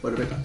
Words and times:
Pues 0.00 0.16
venga. 0.16 0.36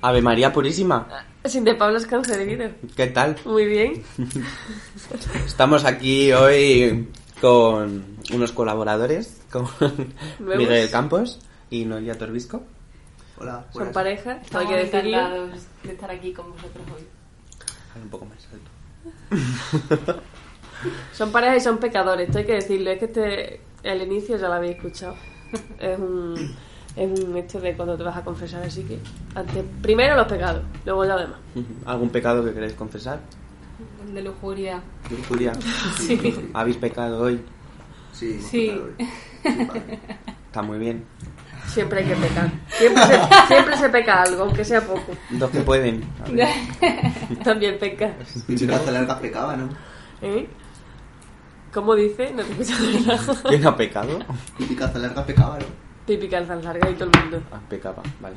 Ave 0.00 0.22
María 0.22 0.52
Purísima, 0.52 1.08
Sin 1.44 1.64
de 1.64 1.74
Pablo 1.74 1.98
Escancerino. 1.98 2.70
¿qué 2.96 3.08
tal? 3.08 3.36
Muy 3.44 3.66
bien. 3.66 4.02
Estamos 5.46 5.84
aquí 5.84 6.32
hoy 6.32 7.08
con 7.40 8.16
unos 8.32 8.52
colaboradores, 8.52 9.40
con 9.50 9.66
Nuevos. 10.38 10.56
Miguel 10.56 10.90
Campos 10.90 11.40
y 11.70 11.84
Noelia 11.84 12.16
Torbisco. 12.16 12.62
Hola. 13.38 13.64
Son 13.72 13.72
buenas. 13.74 13.94
pareja, 13.94 14.32
hay 14.32 14.40
Estamos 14.42 14.68
que 14.68 14.76
decirlo. 14.76 15.08
encantados 15.18 15.66
de 15.82 15.92
estar 15.92 16.10
aquí 16.10 16.32
con 16.32 16.52
vosotros 16.52 16.84
hoy. 16.96 18.00
Un 18.02 18.08
poco 18.10 18.26
más 18.26 18.48
alto. 18.52 20.22
Son 21.12 21.32
pareja 21.32 21.56
y 21.56 21.60
son 21.60 21.78
pecadores, 21.78 22.28
esto 22.28 22.38
hay 22.38 22.44
que 22.44 22.54
decirlo. 22.54 22.90
Es 22.90 22.98
que 23.00 23.04
este, 23.06 23.60
el 23.82 24.02
inicio 24.02 24.36
ya 24.36 24.46
lo 24.46 24.54
habéis 24.54 24.76
escuchado. 24.76 25.16
Es 25.80 25.98
un, 25.98 26.54
es 26.98 27.20
un 27.20 27.36
hecho 27.36 27.60
de 27.60 27.74
cuando 27.76 27.96
te 27.96 28.02
vas 28.02 28.16
a 28.16 28.24
confesar, 28.24 28.62
así 28.62 28.82
que 28.82 28.98
antes, 29.34 29.64
primero 29.82 30.16
los 30.16 30.26
pecados, 30.26 30.62
luego 30.84 31.04
ya 31.04 31.16
demás. 31.16 31.38
¿Algún 31.86 32.10
pecado 32.10 32.44
que 32.44 32.52
queréis 32.52 32.72
confesar? 32.74 33.20
El 34.06 34.14
de 34.14 34.22
lujuria. 34.22 34.82
Julia, 35.28 35.52
Sí. 35.98 36.50
¿habéis 36.54 36.76
pecado 36.78 37.20
hoy? 37.20 37.40
Sí, 38.12 38.32
hemos 38.32 38.44
Sí. 38.50 38.66
tocado 38.68 38.84
hoy. 38.98 39.06
Sí, 39.42 39.64
vale. 39.66 39.98
Está 40.46 40.62
muy 40.62 40.78
bien. 40.78 41.04
Siempre 41.66 42.00
hay 42.00 42.06
que 42.06 42.16
pecar. 42.16 42.50
Siempre 42.70 43.02
se, 43.04 43.20
siempre 43.46 43.76
se 43.76 43.88
peca 43.90 44.22
algo, 44.22 44.42
aunque 44.44 44.64
sea 44.64 44.80
poco. 44.80 45.12
Dos 45.30 45.50
que 45.50 45.60
pueden. 45.60 46.02
También 47.44 47.78
peca. 47.78 48.14
Y 48.48 48.66
calza 48.66 48.90
larga 48.90 49.18
pecaba, 49.20 49.54
¿no? 49.56 49.68
¿Eh? 50.22 50.48
¿Cómo 51.72 51.94
dice? 51.94 52.32
No 52.34 52.42
te 52.42 52.52
escuchas 52.62 53.06
nada. 53.06 53.42
¿Quién 53.48 53.66
ha 53.66 53.76
pecado? 53.76 54.18
Y 54.58 54.74
calza 54.74 54.98
larga 54.98 55.24
pecaba, 55.26 55.58
¿no? 55.58 55.66
Pipi 56.08 56.26
calzas 56.26 56.64
largas 56.64 56.90
y 56.90 56.94
todo 56.94 57.10
el 57.12 57.20
mundo. 57.20 57.42
Ah, 57.52 57.60
pecaba, 57.68 58.02
vale. 58.18 58.34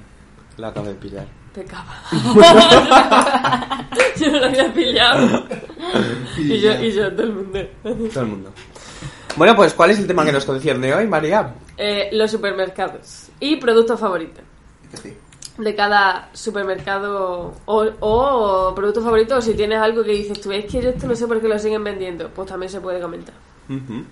La 0.57 0.67
acabo 0.67 0.87
de 0.87 0.95
pillar. 0.95 1.25
Pecaba. 1.53 1.85
yo 4.19 4.29
no 4.29 4.39
lo 4.39 4.45
había 4.45 4.73
pillado. 4.73 5.45
y 6.37 6.59
yo, 6.59 6.73
y 6.83 6.91
yo, 6.91 7.09
todo 7.13 7.23
el 7.23 7.31
mundo. 7.31 7.59
Todo 8.13 8.23
el 8.23 8.29
mundo. 8.29 8.51
Bueno, 9.37 9.55
pues 9.55 9.73
¿cuál 9.73 9.91
es 9.91 9.99
el 9.99 10.07
tema 10.07 10.25
que 10.25 10.33
nos 10.33 10.43
concierne 10.43 10.93
hoy, 10.93 11.07
María? 11.07 11.53
Eh, 11.77 12.09
los 12.11 12.29
supermercados 12.29 13.29
y 13.39 13.55
productos 13.55 13.97
favoritos 13.97 14.43
sí. 15.01 15.15
de 15.57 15.73
cada 15.73 16.29
supermercado 16.33 17.53
o, 17.65 17.85
o 18.01 18.75
producto 18.75 19.01
favorito 19.01 19.37
o 19.37 19.41
si 19.41 19.53
tienes 19.53 19.79
algo 19.79 20.03
que 20.03 20.11
dices 20.11 20.41
tú 20.41 20.51
es 20.51 20.65
que 20.65 20.81
yo 20.81 20.89
esto 20.89 21.07
no 21.07 21.15
sé 21.15 21.25
por 21.25 21.39
qué 21.41 21.47
lo 21.47 21.57
siguen 21.57 21.83
vendiendo 21.83 22.29
pues 22.29 22.49
también 22.49 22.69
se 22.69 22.81
puede 22.81 22.99
comentar 22.99 23.33
Ujú. 23.69 24.03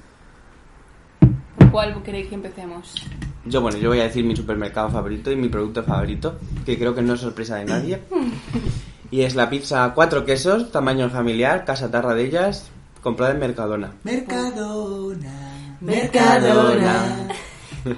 ¿Por 1.59 1.71
cuál 1.71 2.02
queréis 2.02 2.30
que 2.30 2.35
empecemos? 2.35 2.95
Yo, 3.45 3.61
bueno, 3.61 3.77
yo 3.77 3.89
voy 3.89 3.99
a 3.99 4.03
decir 4.03 4.23
mi 4.25 4.35
supermercado 4.35 4.89
favorito 4.89 5.31
y 5.31 5.35
mi 5.35 5.49
producto 5.49 5.83
favorito, 5.83 6.35
que 6.65 6.77
creo 6.77 6.93
que 6.93 7.01
no 7.01 7.13
es 7.13 7.21
sorpresa 7.21 7.55
de 7.57 7.65
nadie. 7.65 7.99
Y 9.11 9.21
es 9.23 9.33
la 9.33 9.49
pizza 9.49 9.91
cuatro 9.95 10.23
quesos, 10.23 10.71
tamaño 10.71 11.09
familiar, 11.09 11.65
casa 11.65 11.89
tarra 11.89 12.13
de 12.13 12.25
ellas, 12.25 12.69
comprada 13.01 13.31
en 13.31 13.39
Mercadona. 13.39 13.91
Mercadona. 14.03 15.75
Mercadona. 15.81 17.27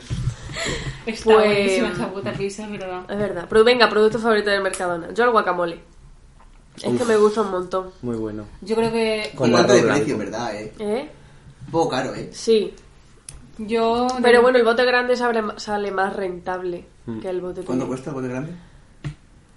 Está 1.06 1.24
Pues- 1.26 1.26
buenísima 1.26 1.88
esta 1.90 2.10
puta 2.12 2.32
pizza, 2.32 2.64
es 2.66 2.72
verdad. 2.72 3.02
es 3.10 3.18
verdad 3.18 3.46
pero 3.50 3.64
venga 3.64 3.90
producto 3.90 4.20
favorito 4.20 4.52
del 4.52 4.62
Mercadona 4.62 5.12
yo 5.14 5.24
el 5.24 5.32
guacamole 5.32 5.80
es 6.82 6.98
que 6.98 7.06
me 7.06 7.18
gusta 7.18 7.42
un 7.42 7.52
montón 7.52 7.90
Muy 8.02 8.16
bueno. 8.16 8.46
Yo 8.62 8.76
creo 8.76 8.92
que 8.92 9.32
Con 9.36 9.54
arroz 9.54 9.74
de 9.74 9.82
precio, 9.84 10.18
¿verdad? 10.18 10.56
Eh? 10.56 10.74
¿eh? 10.80 11.10
Un 11.66 11.72
poco 11.72 11.90
caro, 11.90 12.14
¿eh? 12.16 12.30
sí 12.32 12.74
yo... 13.68 14.08
pero 14.22 14.42
bueno 14.42 14.58
el 14.58 14.64
bote 14.66 14.86
grande 14.86 15.16
sale, 15.16 15.42
sale 15.58 15.92
más 15.92 16.16
rentable 16.16 16.86
Mm. 17.08 17.20
que 17.20 17.30
el 17.30 17.42
bote 17.42 17.62
¿Cuánto 17.64 17.86
pequeño 17.86 17.88
cuesta 17.88 18.10
el 18.12 18.16
bote 18.16 18.28
grande? 18.28 18.52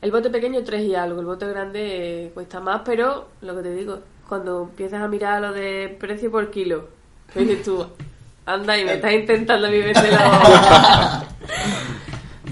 el 0.00 0.10
bote 0.10 0.30
pequeño 0.30 0.64
3 0.64 0.82
y 0.82 0.94
algo 0.94 1.20
el 1.20 1.26
bote 1.26 1.46
grande 1.46 2.24
eh, 2.26 2.30
cuesta 2.32 2.58
más 2.58 2.80
pero 2.86 3.28
lo 3.42 3.54
que 3.56 3.62
te 3.62 3.74
digo 3.74 3.98
cuando 4.28 4.62
empiezas 4.62 5.02
a 5.02 5.08
mirar 5.08 5.42
lo 5.42 5.52
de 5.52 5.94
precio 6.00 6.30
por 6.30 6.50
kilo 6.50 6.88
¿qué 7.34 7.40
dices 7.40 7.62
tú? 7.64 7.86
anda 8.46 8.78
y 8.78 8.84
me 8.86 8.94
estás 8.94 9.12
intentando 9.12 9.66
a 9.66 9.70
mí 9.70 9.78
la 9.80 11.26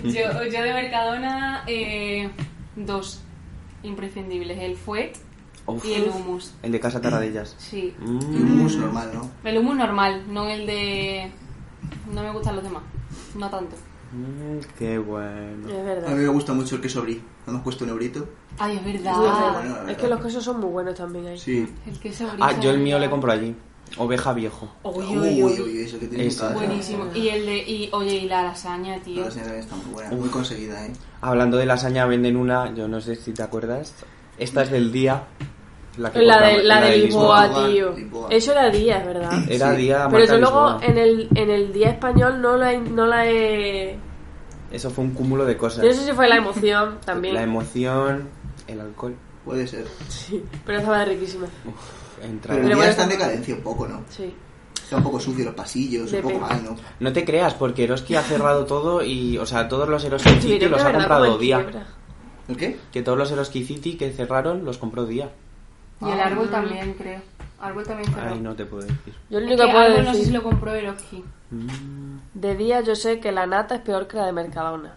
Yo, 0.05 0.11
yo 0.45 0.63
de 0.63 0.73
Mercadona, 0.73 1.63
eh, 1.69 2.29
dos 2.75 3.21
imprescindibles. 3.85 4.59
El 4.59 4.77
fuet 4.77 5.13
Uf. 5.67 5.85
y 5.85 5.95
el 5.95 6.09
hummus. 6.09 6.55
El 6.63 6.73
de 6.73 6.81
casa 6.81 7.01
tarra 7.01 7.21
de 7.21 7.29
ellas. 7.29 7.55
Sí. 7.59 7.95
Mm. 8.01 8.17
un 8.17 8.35
hummus 8.35 8.77
normal, 8.77 9.11
¿no? 9.15 9.31
El 9.49 9.59
hummus 9.59 9.77
normal, 9.77 10.25
no 10.29 10.49
el 10.49 10.67
de... 10.67 11.31
No 12.13 12.23
me 12.23 12.31
gustan 12.33 12.55
los 12.57 12.65
demás. 12.65 12.83
No 13.37 13.49
tanto. 13.51 13.77
Mm, 14.13 14.59
qué 14.79 14.99
bueno. 14.99 15.69
es 15.69 15.75
A 15.79 15.83
verdad 15.83 16.09
mí 16.11 16.17
me 16.23 16.29
gusta 16.29 16.53
mucho 16.53 16.77
el 16.77 16.81
queso 16.83 17.03
brie. 17.03 17.21
Más 17.47 17.63
cuesta 17.63 17.85
un 17.85 17.91
eurito. 17.91 18.29
Ay, 18.59 18.77
es 18.77 18.85
verdad. 18.85 19.13
Es 19.15 19.21
verdad. 19.21 19.53
bueno, 19.53 19.69
la 19.71 19.81
Es 19.81 19.87
verdad. 19.87 19.97
que 20.03 20.09
los 20.09 20.21
quesos 20.21 20.45
son 20.45 20.61
muy 20.61 20.71
buenos 20.71 20.95
también 20.95 21.27
ahí. 21.27 21.39
Sí. 21.39 21.67
El 21.87 21.99
queso 21.99 22.29
Ah, 22.41 22.59
yo 22.61 22.71
el 22.71 22.79
mío 22.79 22.99
le 22.99 23.09
compro 23.09 23.33
allí. 23.33 23.55
Oveja 23.99 24.33
viejo. 24.33 24.71
Uy, 24.85 25.05
Uy, 25.05 25.19
uy, 25.19 25.19
uy, 25.19 25.43
uy. 25.43 25.61
uy, 25.61 25.79
eso 25.81 25.99
que 25.99 26.07
tiene 26.09 26.25
casa. 26.25 26.53
Buenísimo. 26.55 27.07
Y 27.15 27.29
el 27.29 27.45
de... 27.45 27.59
Y, 27.59 27.91
oye, 27.93 28.15
y 28.17 28.29
la 28.29 28.43
lasaña, 28.43 28.99
tío. 29.03 29.23
La 29.23 29.29
también 29.29 29.55
está 29.57 29.77
muy 29.77 29.93
buena, 29.93 30.11
muy 30.11 30.29
conseguida, 30.31 30.87
¿eh? 30.87 30.93
Hablando 31.21 31.57
de 31.59 31.67
lasaña, 31.67 32.07
venden 32.07 32.37
una, 32.37 32.73
yo 32.75 32.89
no 32.89 33.01
sé 33.03 33.17
si 33.17 33.33
te 33.33 33.43
acuerdas. 33.43 33.95
Esta 34.39 34.63
es 34.63 34.71
del 34.71 34.93
día. 34.93 35.25
La, 35.99 36.11
que 36.11 36.21
La 36.23 36.41
de, 36.41 36.63
la 36.63 36.81
de 36.81 36.97
Lisboa, 36.99 37.47
Lisboa, 37.49 37.67
tío. 37.69 37.93
Lisboa. 37.93 38.29
Eso 38.31 38.53
era 38.53 38.71
día, 38.71 38.99
es 38.99 39.07
verdad. 39.07 39.33
Era 39.49 39.71
Sí. 39.73 39.77
día 39.83 40.09
Pero 40.11 40.25
yo 40.25 40.39
luego 40.39 40.79
en 40.83 40.97
el, 40.99 41.29
en 41.35 41.51
el 41.51 41.73
día 41.73 41.91
español 41.91 42.41
no 42.41 42.57
la, 42.57 42.73
he- 42.73 42.79
no 42.81 43.07
la 43.07 43.29
he... 43.31 43.99
Eso 44.71 44.89
fue 44.91 45.05
un 45.05 45.11
cúmulo 45.13 45.45
de 45.45 45.57
cosas. 45.59 45.83
Yo 45.85 45.91
no 45.91 45.95
sé 45.95 46.07
si 46.07 46.13
fue 46.13 46.29
la 46.29 46.37
emoción 46.37 46.99
también. 47.05 47.35
La 47.35 47.43
emoción, 47.43 48.29
el 48.67 48.81
alcohol. 48.81 49.15
Puede 49.45 49.67
ser. 49.67 49.85
Sí, 50.09 50.43
pero 50.65 50.79
estaba 50.79 51.05
riquísima. 51.05 51.45
Uf, 51.67 52.25
entra. 52.25 52.55
Pero 52.55 52.55
el 52.55 52.63
Pero 52.63 52.67
día 52.69 52.77
bueno, 52.77 52.91
está 52.91 53.03
en 53.03 53.09
decadencia 53.11 53.55
un 53.55 53.61
poco, 53.61 53.87
¿no? 53.89 54.03
Sí. 54.09 54.33
Está 54.83 54.97
un 54.97 55.03
poco 55.03 55.21
sucio 55.21 55.45
los 55.45 55.55
pasillos, 55.55 56.11
un 56.13 56.23
poco 56.23 56.39
mal, 56.39 56.63
¿no? 56.65 56.77
No 57.01 57.13
te 57.13 57.25
creas, 57.25 57.53
porque 57.55 57.85
Eroski 57.85 58.15
ha 58.15 58.23
cerrado 58.23 58.65
todo 58.67 59.03
y, 59.05 59.37
o 59.39 59.45
sea, 59.47 59.67
todos 59.69 59.89
los 59.89 60.05
Eroski 60.05 60.31
City 60.41 60.67
los 60.67 60.83
ha 60.83 60.93
comprado 60.93 61.37
día. 61.39 61.67
¿El 62.49 62.57
qué? 62.57 62.79
Que 62.93 63.03
todos 63.03 63.17
los 63.19 63.31
Eroski 63.31 63.65
City 63.65 63.97
que 63.97 64.11
cerraron 64.11 64.65
los 64.65 64.79
compró 64.79 65.05
día. 65.07 65.31
Y 66.07 66.11
el 66.11 66.21
árbol 66.21 66.51
también, 66.51 66.95
creo. 66.95 67.21
Árbol 67.61 67.85
también 67.87 68.13
cerró. 68.13 68.33
Ay, 68.33 68.41
no 68.41 68.55
te 68.57 68.67
puedo 68.67 68.83
decir. 68.83 69.15
Yo 69.31 69.39
lo 69.41 69.47
único 69.47 69.63
que 69.63 69.67
que 69.67 69.73
puedo 69.73 69.85
árbol 69.87 69.99
no 70.05 70.11
sé 70.11 70.17
decir... 70.19 70.25
si 70.27 70.33
lo 70.33 70.43
compró 70.43 70.75
Eroski. 70.75 71.25
Mm, 71.51 72.17
De 72.35 72.57
día 72.57 72.81
yo 72.81 72.97
sé 72.97 73.21
que 73.21 73.31
la 73.31 73.47
nata 73.47 73.77
es 73.77 73.81
peor 73.83 74.09
que 74.09 74.17
la 74.17 74.27
de 74.27 74.33
Mercadona. 74.33 74.95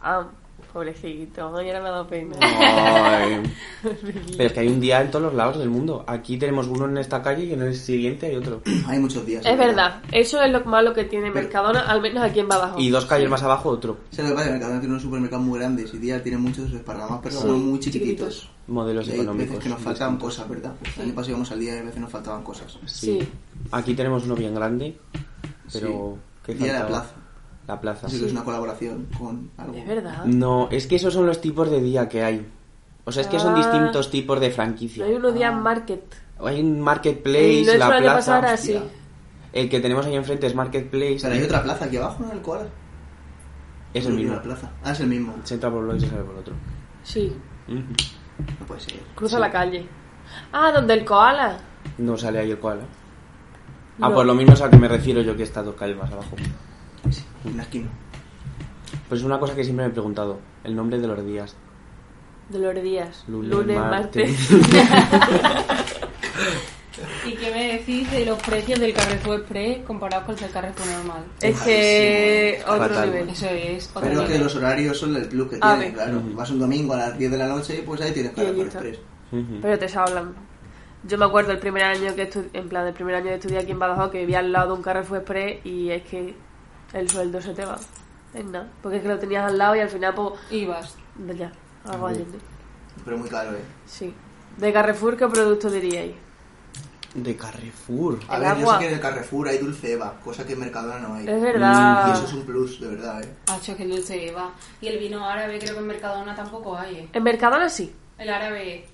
Ah, 0.00 0.26
pobrecito. 0.72 1.42
Ahora 1.42 1.62
me 1.62 1.88
ha 1.88 1.90
dado 1.90 2.06
pena. 2.06 2.36
Ay. 2.40 3.42
Pero 4.36 4.44
es 4.44 4.52
que 4.52 4.60
hay 4.60 4.68
un 4.68 4.80
día 4.80 5.00
en 5.00 5.10
todos 5.10 5.24
los 5.26 5.34
lados 5.34 5.58
del 5.58 5.68
mundo. 5.68 6.04
Aquí 6.06 6.38
tenemos 6.38 6.66
uno 6.66 6.86
en 6.86 6.98
esta 6.98 7.22
calle 7.22 7.44
y 7.44 7.52
en 7.52 7.62
el 7.62 7.74
siguiente 7.74 8.26
hay 8.26 8.36
otro. 8.36 8.62
Hay 8.86 8.98
muchos 8.98 9.24
días. 9.26 9.44
Es 9.44 9.58
verdad. 9.58 10.02
Eso 10.10 10.42
es 10.42 10.50
lo 10.50 10.64
malo 10.64 10.92
que 10.92 11.04
tiene 11.04 11.30
Mercadona, 11.30 11.80
al 11.80 12.00
menos 12.00 12.22
aquí 12.22 12.40
en 12.40 12.48
Badajoz. 12.48 12.80
Y 12.80 12.90
dos 12.90 13.06
calles 13.06 13.28
más 13.28 13.42
abajo 13.42 13.68
otro. 13.68 13.98
Se 14.10 14.22
lo 14.22 14.28
que 14.28 14.34
pasa 14.34 14.44
es 14.44 14.48
que 14.48 14.52
Mercadona 14.54 14.80
tiene 14.80 14.92
unos 14.94 15.02
supermercados 15.02 15.46
muy 15.46 15.58
grandes 15.58 15.94
y 15.94 15.98
día 15.98 16.22
tiene 16.22 16.38
muchos 16.38 16.72
esparramados, 16.72 17.20
pero 17.22 17.36
son 17.40 17.70
muy 17.70 17.78
chiquititos. 17.80 18.48
Modelos 18.68 19.08
Y 19.08 19.10
hay 19.12 19.16
económicos. 19.16 19.48
veces 19.56 19.62
que 19.64 19.68
nos 19.70 19.80
faltan 19.80 20.10
distintos. 20.12 20.36
cosas, 20.36 20.48
¿verdad? 20.48 20.72
El 20.96 21.02
año 21.02 21.14
pasado 21.14 21.30
íbamos 21.30 21.52
al 21.52 21.60
día 21.60 21.74
y 21.76 21.78
a 21.78 21.82
veces 21.82 22.00
nos 22.00 22.10
faltaban 22.10 22.42
cosas. 22.42 22.78
Sí. 22.86 23.18
Aquí 23.72 23.94
tenemos 23.94 24.24
uno 24.24 24.34
bien 24.34 24.54
grande, 24.54 24.96
pero... 25.72 26.18
¿qué 26.44 26.54
Día 26.54 26.72
de 26.72 26.78
la 26.80 26.86
plaza. 26.86 27.10
La 27.66 27.80
plaza. 27.80 28.06
Es 28.08 28.20
una 28.32 28.42
colaboración 28.44 29.06
con 29.18 29.50
algo. 29.56 29.76
Es 29.76 29.86
verdad. 29.86 30.24
No, 30.24 30.68
es 30.70 30.86
que 30.86 30.96
esos 30.96 31.14
son 31.14 31.26
los 31.26 31.40
tipos 31.40 31.70
de 31.70 31.80
día 31.80 32.08
que 32.08 32.22
hay. 32.24 32.46
O 33.04 33.12
sea, 33.12 33.22
es 33.22 33.28
que 33.28 33.38
son 33.38 33.54
Ah. 33.54 33.56
distintos 33.58 34.10
tipos 34.10 34.40
de 34.40 34.50
franquicia. 34.50 35.04
hay 35.04 35.14
uno 35.14 35.30
día 35.32 35.50
market. 35.52 36.02
Hay 36.44 36.60
un 36.60 36.80
marketplace, 36.80 37.64
no 37.66 37.74
la 37.74 37.98
plaza. 37.98 38.56
El 39.52 39.68
que 39.68 39.80
tenemos 39.80 40.06
ahí 40.06 40.16
enfrente 40.16 40.46
es 40.46 40.54
marketplace. 40.54 41.18
Pero 41.22 41.34
hay 41.34 41.42
otra 41.42 41.62
plaza 41.62 41.84
aquí 41.84 41.96
abajo, 41.98 42.24
¿no? 42.24 42.32
El 42.32 42.40
Koala. 42.40 42.66
Es 43.94 44.06
el 44.06 44.14
mismo. 44.14 44.34
La 44.34 44.42
plaza. 44.42 44.70
Ah, 44.82 44.92
es 44.92 45.00
el 45.00 45.06
mismo. 45.08 45.34
Se 45.44 45.54
entra 45.54 45.70
por 45.70 45.80
un 45.80 45.88
lado 45.88 45.98
y 45.98 46.00
se 46.00 46.08
sale 46.08 46.22
por 46.22 46.36
otro. 46.36 46.54
Sí. 47.04 47.32
Ujú. 47.68 47.78
No 48.60 48.66
puede 48.66 48.80
ser. 48.80 48.94
Cruza 49.14 49.38
la 49.38 49.50
calle. 49.52 49.86
Ah, 50.52 50.72
donde 50.72 50.94
el 50.94 51.04
koala. 51.04 51.58
No 51.98 52.16
sale 52.16 52.38
ahí 52.40 52.50
el 52.50 52.58
koala. 52.58 52.82
Ah, 54.00 54.10
pues 54.10 54.26
lo 54.26 54.34
mismo 54.34 54.54
es 54.54 54.62
a 54.62 54.70
que 54.70 54.78
me 54.78 54.88
refiero 54.88 55.20
yo 55.20 55.36
que 55.36 55.42
está 55.42 55.62
dos 55.62 55.74
calles 55.74 55.96
más 55.98 56.10
abajo. 56.10 56.34
En 57.44 57.56
la 57.56 57.62
esquina. 57.62 57.88
Pues 59.08 59.20
es 59.20 59.26
una 59.26 59.38
cosa 59.40 59.54
que 59.54 59.64
siempre 59.64 59.84
me 59.86 59.90
he 59.90 59.94
preguntado. 59.94 60.38
El 60.64 60.74
nombre 60.76 60.98
de 60.98 61.06
los 61.06 61.24
días. 61.24 61.56
De 62.48 62.58
los 62.58 62.74
días. 62.82 63.24
Lunes, 63.28 63.50
Lunes, 63.50 63.78
martes. 63.78 64.50
martes. 64.50 64.92
¿Y 67.26 67.32
qué 67.34 67.50
me 67.52 67.72
decís 67.78 68.10
de 68.10 68.26
los 68.26 68.38
precios 68.42 68.78
del 68.78 68.92
Carrefour 68.92 69.36
Express 69.40 69.78
comparados 69.86 70.24
con 70.26 70.34
el 70.34 70.40
del 70.40 70.50
Carrefour 70.50 70.86
normal? 70.86 71.24
es 71.40 71.60
que 71.60 72.62
otro 72.66 72.78
Fatal. 72.88 73.10
nivel. 73.10 73.28
Eso 73.30 73.46
es 73.46 73.90
otro 73.94 74.02
Pero 74.08 74.26
que 74.26 74.38
los 74.38 74.54
horarios 74.56 74.98
son 74.98 75.16
el 75.16 75.26
plus 75.28 75.48
que 75.48 75.56
A 75.60 75.74
tienen, 75.76 75.80
ver. 75.80 75.92
claro. 75.94 76.22
Vas 76.34 76.50
un 76.50 76.58
domingo 76.58 76.94
a 76.94 76.98
las 76.98 77.18
10 77.18 77.30
de 77.30 77.38
la 77.38 77.46
noche, 77.46 77.82
pues 77.86 78.00
ahí 78.00 78.12
tienes 78.12 78.32
Carrefour. 78.32 78.66
Express. 78.66 78.98
Pero 79.62 79.78
te 79.78 79.98
hablan. 79.98 80.34
Yo 81.04 81.18
me 81.18 81.24
acuerdo 81.24 81.52
el 81.52 81.58
primer 81.58 81.82
año 81.84 82.14
que 82.14 82.30
estu- 82.30 82.48
en 82.52 82.68
plan 82.68 82.86
el 82.86 82.92
primer 82.94 83.14
año 83.16 83.26
de 83.30 83.34
estudiar 83.36 83.62
aquí 83.62 83.72
en 83.72 83.78
Badajoz 83.78 84.10
que 84.10 84.18
vivía 84.20 84.38
al 84.40 84.52
lado 84.52 84.68
de 84.68 84.74
un 84.74 84.82
Carrefour 84.82 85.18
Express 85.18 85.64
y 85.64 85.90
es 85.90 86.02
que 86.02 86.34
el 86.92 87.08
sueldo 87.10 87.40
se 87.40 87.54
te 87.54 87.64
va. 87.64 87.78
Es 88.34 88.44
nada. 88.44 88.68
Porque 88.82 88.96
es 88.98 89.02
que 89.02 89.08
lo 89.08 89.18
tenías 89.18 89.44
al 89.44 89.58
lado 89.58 89.76
y 89.76 89.80
al 89.80 89.88
final, 89.88 90.14
pues, 90.14 90.34
Ibas. 90.50 90.96
ya, 91.36 91.52
algo 91.86 92.06
allí. 92.06 92.26
Pero 93.04 93.18
muy 93.18 93.28
caro, 93.28 93.52
¿eh? 93.52 93.62
Sí. 93.86 94.14
De 94.56 94.72
Carrefour, 94.72 95.16
¿qué 95.16 95.26
producto 95.28 95.70
diríais? 95.70 96.14
De 97.14 97.36
Carrefour. 97.36 98.18
A 98.28 98.36
El 98.36 98.40
ver, 98.42 98.50
agua. 98.52 98.62
yo 98.64 98.72
sé 98.72 98.78
que 98.78 98.88
en 98.88 98.94
el 98.94 99.00
Carrefour 99.00 99.48
hay 99.48 99.58
dulce 99.58 99.92
Eva, 99.92 100.14
cosa 100.24 100.46
que 100.46 100.54
en 100.54 100.60
Mercadona 100.60 100.98
no 100.98 101.14
hay. 101.14 101.28
Es 101.28 101.42
verdad. 101.42 102.08
Y 102.08 102.12
eso 102.12 102.24
es 102.24 102.32
un 102.32 102.42
plus, 102.46 102.80
de 102.80 102.88
verdad, 102.88 103.22
¿eh? 103.22 103.34
Hacho, 103.48 103.76
que 103.76 103.86
dulce 103.86 104.28
Eva. 104.28 104.50
Y 104.80 104.88
el 104.88 104.98
vino 104.98 105.26
árabe 105.28 105.58
creo 105.58 105.74
que 105.74 105.80
en 105.80 105.86
Mercadona 105.86 106.34
tampoco 106.34 106.76
hay, 106.76 106.96
¿eh? 106.96 107.08
En 107.12 107.22
Mercadona 107.22 107.68
sí. 107.68 107.94
El 108.16 108.30
árabe... 108.30 108.86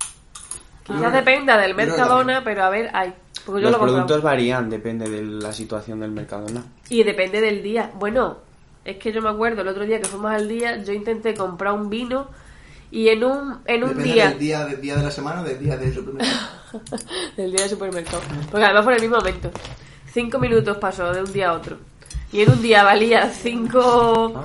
Quizás 0.82 1.02
Ah. 1.04 1.10
dependa 1.10 1.56
del 1.58 1.74
Mercadona, 1.74 2.42
pero 2.42 2.64
a 2.64 2.70
ver, 2.70 2.90
hay. 2.94 3.12
Porque 3.48 3.62
yo 3.62 3.70
Los 3.70 3.80
lo 3.80 3.86
productos 3.86 4.20
varían, 4.20 4.68
depende 4.68 5.08
de 5.08 5.22
la 5.22 5.54
situación 5.54 6.00
del 6.00 6.10
Mercadona. 6.10 6.62
Y 6.90 7.02
depende 7.02 7.40
del 7.40 7.62
día. 7.62 7.90
Bueno, 7.94 8.36
es 8.84 8.98
que 8.98 9.10
yo 9.10 9.22
me 9.22 9.30
acuerdo 9.30 9.62
el 9.62 9.68
otro 9.68 9.86
día 9.86 9.98
que 10.02 10.06
fuimos 10.06 10.30
al 10.30 10.46
día, 10.46 10.84
yo 10.84 10.92
intenté 10.92 11.32
comprar 11.32 11.72
un 11.72 11.88
vino 11.88 12.28
y 12.90 13.08
en 13.08 13.24
un, 13.24 13.60
en 13.64 13.84
un 13.84 13.88
Depende 13.88 14.12
día, 14.12 14.28
del 14.28 14.38
día, 14.38 14.64
del 14.66 14.80
día 14.82 14.96
de 14.96 15.02
la 15.02 15.10
semana 15.10 15.40
o 15.40 15.44
del 15.44 15.58
día 15.58 15.78
del 15.78 15.94
supermercado. 15.94 16.50
del 17.38 17.50
día 17.52 17.60
del 17.62 17.70
supermercado, 17.70 18.20
porque 18.50 18.64
además 18.66 18.84
fue 18.84 18.92
en 18.92 18.96
el 18.96 19.02
mismo 19.08 19.16
momento. 19.16 19.50
Cinco 20.12 20.38
minutos 20.38 20.76
pasó 20.76 21.10
de 21.10 21.22
un 21.22 21.32
día 21.32 21.48
a 21.48 21.52
otro. 21.54 21.78
Y 22.30 22.42
en 22.42 22.50
un 22.50 22.60
día 22.60 22.84
valía 22.84 23.30
cinco... 23.30 24.34
Ah. 24.36 24.44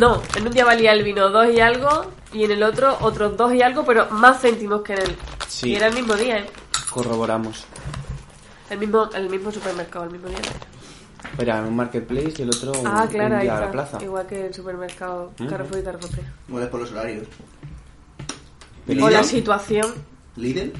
No, 0.00 0.22
en 0.38 0.46
un 0.46 0.52
día 0.54 0.64
valía 0.64 0.92
el 0.92 1.04
vino 1.04 1.28
dos 1.28 1.52
y 1.52 1.60
algo 1.60 2.12
y 2.32 2.44
en 2.44 2.52
el 2.52 2.62
otro 2.62 2.96
otros 3.02 3.36
dos 3.36 3.52
y 3.52 3.60
algo, 3.60 3.84
pero 3.84 4.08
más 4.08 4.40
céntimos 4.40 4.80
que 4.80 4.94
en 4.94 5.02
el... 5.02 5.16
Sí. 5.48 5.68
Y 5.68 5.76
era 5.76 5.88
el 5.88 5.94
mismo 5.94 6.14
día, 6.14 6.38
¿eh? 6.38 6.46
Corroboramos. 6.88 7.66
El 8.70 8.78
mismo, 8.78 9.08
el 9.14 9.28
mismo 9.30 9.50
supermercado, 9.50 10.04
el 10.04 10.10
mismo 10.12 10.28
día. 10.28 10.38
Era 11.38 11.62
un 11.62 11.74
marketplace 11.76 12.34
y 12.38 12.42
el 12.42 12.48
otro 12.50 12.72
un, 12.72 12.86
Ah, 12.86 13.06
claro, 13.10 13.34
un 13.36 13.40
día 13.40 13.56
a 13.56 13.60
la 13.60 13.70
plaza. 13.70 13.98
Igual 14.02 14.26
que 14.26 14.46
el 14.46 14.54
supermercado 14.54 15.32
Ujú. 15.38 15.48
Carrefour 15.48 15.78
y 15.78 15.82
Carrefour. 15.82 16.10
Play. 16.10 16.26
Igual 16.48 16.62
es 16.64 16.68
por 16.70 16.80
los 16.80 16.92
horarios. 16.92 17.26
O 18.88 18.92
la 18.92 19.08
Lidl, 19.20 19.24
situación. 19.24 19.86
Lidl, 20.36 20.72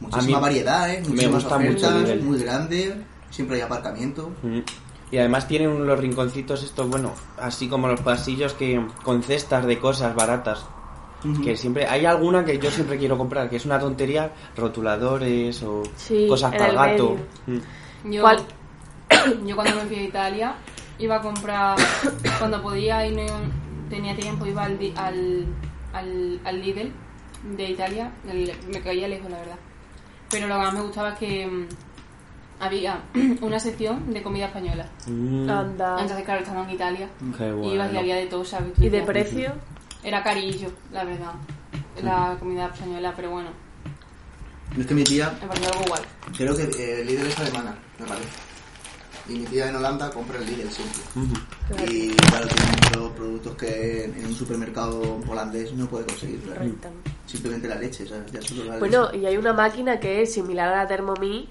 muchísima 0.00 0.38
variedad, 0.38 0.90
¿eh? 0.90 1.00
me 1.02 1.08
Muchísimas 1.08 1.42
gusta 1.44 1.58
mucho 1.58 1.86
ofertas, 1.88 2.08
Lidl. 2.08 2.22
muy 2.24 2.38
grande, 2.38 2.94
siempre 3.30 3.56
hay 3.56 3.62
aparcamiento. 3.62 4.30
Mm. 4.42 4.58
Y 5.10 5.18
además 5.18 5.48
tienen 5.48 5.70
unos 5.70 5.98
rinconcitos 5.98 6.62
estos, 6.62 6.88
bueno, 6.88 7.14
así 7.38 7.68
como 7.68 7.88
los 7.88 8.00
pasillos 8.00 8.52
que 8.52 8.84
con 9.02 9.22
cestas 9.22 9.64
de 9.64 9.78
cosas 9.78 10.14
baratas. 10.14 10.66
Ujú. 11.24 11.42
Que 11.42 11.56
siempre 11.56 11.86
hay 11.86 12.04
alguna 12.06 12.44
que 12.44 12.58
yo 12.58 12.70
siempre 12.70 12.96
quiero 12.98 13.18
comprar, 13.18 13.50
que 13.50 13.56
es 13.56 13.66
una 13.66 13.78
tontería, 13.78 14.30
rotuladores 14.56 15.62
o 15.62 15.82
Sí, 15.96 16.26
cosas 16.28 16.52
para 16.52 16.68
el 16.68 16.74
gato. 16.76 17.16
Mm. 17.46 18.10
Yo, 18.12 18.22
¿Cuál? 18.22 18.38
yo 19.46 19.54
cuando 19.56 19.76
me 19.76 19.82
fui 19.82 19.96
a 19.96 20.02
Italia 20.04 20.54
iba 20.98 21.16
a 21.16 21.20
comprar, 21.22 21.76
cuando 22.38 22.62
podía 22.62 23.06
y 23.06 23.14
no 23.14 23.22
tenía 23.90 24.14
tiempo, 24.14 24.46
iba 24.46 24.64
al, 24.64 24.78
di- 24.78 24.92
al, 24.96 25.46
al, 25.92 26.40
al 26.44 26.60
Lidl 26.62 26.92
de 27.56 27.70
Italia, 27.70 28.12
el- 28.28 28.52
me 28.72 28.80
caía 28.80 29.08
lejos 29.08 29.30
la 29.30 29.38
verdad. 29.38 29.56
Pero 30.30 30.46
lo 30.46 30.54
que 30.54 30.60
más 30.60 30.74
me 30.74 30.80
gustaba 30.82 31.10
es 31.10 31.18
que 31.18 31.46
mm, 31.46 31.66
había 32.60 33.00
una 33.40 33.58
sección 33.58 34.12
de 34.12 34.22
comida 34.22 34.46
española. 34.46 34.86
Mm, 35.06 35.48
Anda. 35.50 35.96
Entonces, 36.00 36.24
claro, 36.24 36.40
estando 36.42 36.62
en 36.64 36.70
Italia, 36.70 37.08
Qué 37.36 37.48
ibas 37.48 37.64
y 37.72 37.76
bueno. 37.76 37.98
había 37.98 38.16
de 38.16 38.26
todo, 38.26 38.44
¿sabes? 38.44 38.72
¿Y 38.80 38.88
de 38.88 39.02
precio? 39.02 39.52
Era 40.02 40.22
carillo, 40.22 40.68
la 40.92 41.04
verdad, 41.04 41.32
la 42.02 42.36
comida 42.38 42.66
española, 42.66 43.12
pero 43.16 43.30
bueno, 43.30 43.50
Es 44.78 44.86
que 44.86 44.94
mi 44.94 45.04
tía, 45.04 45.36
me 45.40 45.46
pareció 45.48 45.68
algo 45.70 45.84
igual. 45.86 46.02
creo 46.36 46.56
que 46.56 46.62
eh, 47.00 47.04
Lidl 47.04 47.26
es 47.26 47.38
alemana, 47.38 47.76
me 47.98 48.06
parece. 48.06 48.28
Y 49.28 49.32
mi 49.40 49.44
tía 49.46 49.68
en 49.68 49.76
Holanda 49.76 50.10
compra 50.10 50.38
el 50.38 50.46
Lidl 50.46 50.70
siempre. 50.70 51.02
Ujú. 51.16 51.34
Y 51.92 52.10
claro, 52.16 52.46
tiene 52.46 52.70
muchos 52.70 53.12
productos 53.12 53.56
que 53.56 54.04
en 54.04 54.24
un 54.24 54.34
supermercado 54.34 55.20
holandés 55.28 55.72
no 55.74 55.86
puede 55.86 56.06
conseguir. 56.06 56.40
claro. 56.40 56.60
Rentan. 56.60 56.92
Simplemente 57.26 57.68
la 57.68 57.74
leche, 57.74 58.06
¿sabes? 58.06 58.30
Ya 58.32 58.40
solo 58.40 58.64
la 58.64 58.78
Bueno, 58.78 59.06
leche. 59.10 59.18
y 59.18 59.26
hay 59.26 59.36
una 59.36 59.52
máquina 59.52 60.00
que 60.00 60.22
es 60.22 60.32
similar 60.32 60.68
a 60.72 60.76
la 60.78 60.86
Thermomix. 60.88 61.48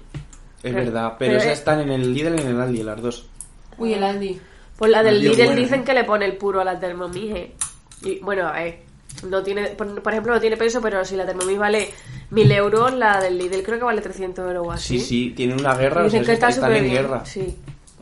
Pero- 0.62 0.76
verdad, 0.76 1.14
pero, 1.18 1.30
pero 1.30 1.36
esas 1.38 1.52
es- 1.52 1.58
están 1.60 1.80
en 1.80 1.90
el 1.90 2.12
Lidl 2.12 2.36
y 2.36 2.40
en 2.40 2.48
el 2.48 2.60
Aldi, 2.60 2.82
las 2.82 3.00
dos. 3.00 3.28
Uy, 3.76 3.92
el 3.94 4.02
Aldi. 4.02 4.40
Pues 4.76 4.90
la 4.90 5.02
del 5.04 5.20
Lidl 5.20 5.54
dicen 5.54 5.80
¿eh? 5.82 5.84
que 5.84 5.94
le 5.94 6.02
pone 6.04 6.24
el 6.24 6.36
puro 6.36 6.60
a 6.60 6.64
la 6.64 6.80
Thermomix. 6.80 7.36
¿eh? 7.36 7.54
Y 8.02 8.18
bueno, 8.20 8.54
eh, 8.56 8.82
no 9.28 9.42
tiene, 9.42 9.68
por, 9.70 10.02
por 10.02 10.12
ejemplo, 10.12 10.34
no 10.34 10.40
tiene 10.40 10.56
peso, 10.56 10.80
pero 10.80 11.04
si 11.04 11.16
la 11.16 11.26
Thermomix 11.26 11.58
vale 11.58 11.88
1000 12.30 12.52
euros, 12.52 12.92
la 12.94 13.20
del 13.20 13.36
Lidl 13.38 13.62
creo 13.62 13.78
que 13.78 13.84
vale 13.84 14.00
300 14.00 14.46
euros 14.46 14.66
o 14.66 14.72
así. 14.72 15.00
Sí, 15.00 15.04
sí, 15.06 15.32
tienen 15.36 15.58
una 15.60 15.74
guerra, 15.74 16.02
o 16.02 16.04
Dicen 16.04 16.20
sea, 16.24 16.26
que 16.26 16.34
está 16.34 16.48
están 16.48 16.64
súper 16.66 16.76
en 16.78 16.84
bien. 16.90 16.94
guerra. 17.02 17.24
Sí. 17.26 17.56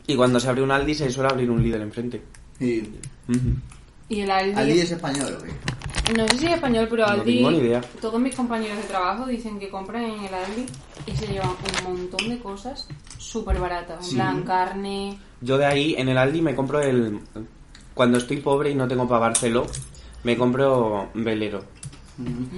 Y 0.05 0.15
cuando 0.15 0.39
se 0.39 0.47
abre 0.49 0.61
un 0.61 0.71
Aldi 0.71 0.93
se 0.95 1.09
suele 1.09 1.29
abrir 1.29 1.49
un 1.49 1.61
Lidl 1.61 1.81
enfrente. 1.81 2.21
Y 4.09 4.21
el 4.21 4.31
Aldi. 4.31 4.53
Aldi 4.59 4.79
es 4.79 4.91
español, 4.91 5.37
¿o 5.39 5.43
qué? 5.43 5.51
No 6.15 6.25
sé 6.29 6.37
si 6.37 6.45
es 6.45 6.53
español, 6.53 6.87
pero 6.89 7.05
No 7.05 7.11
Aldi. 7.13 7.35
tengo 7.37 7.51
ni 7.51 7.57
idea. 7.57 7.81
Todos 7.99 8.19
mis 8.21 8.33
compañeros 8.33 8.77
de 8.77 8.83
trabajo 8.83 9.25
dicen 9.25 9.59
que 9.59 9.69
compran 9.69 10.03
en 10.03 10.23
el 10.23 10.33
Aldi 10.33 10.65
y 11.05 11.11
se 11.15 11.27
llevan 11.27 11.49
un 11.85 11.93
montón 11.95 12.29
de 12.29 12.39
cosas 12.39 12.87
súper 13.17 13.59
baratas. 13.59 13.97
En 13.99 14.03
Sí. 14.11 14.15
plan, 14.15 14.43
carne. 14.43 15.17
Yo 15.41 15.57
de 15.57 15.65
ahí 15.65 15.95
en 15.97 16.07
el 16.07 16.17
Aldi 16.17 16.41
me 16.41 16.55
compro 16.55 16.79
el... 16.81 17.19
Cuando 17.97 18.17
estoy 18.19 18.37
pobre 18.37 18.69
y 18.69 18.75
no 18.75 18.87
tengo 18.87 19.07
para 19.07 19.19
Barceló, 19.19 19.65
me 20.23 20.37
compro 20.37 21.09
velero. 21.15 21.63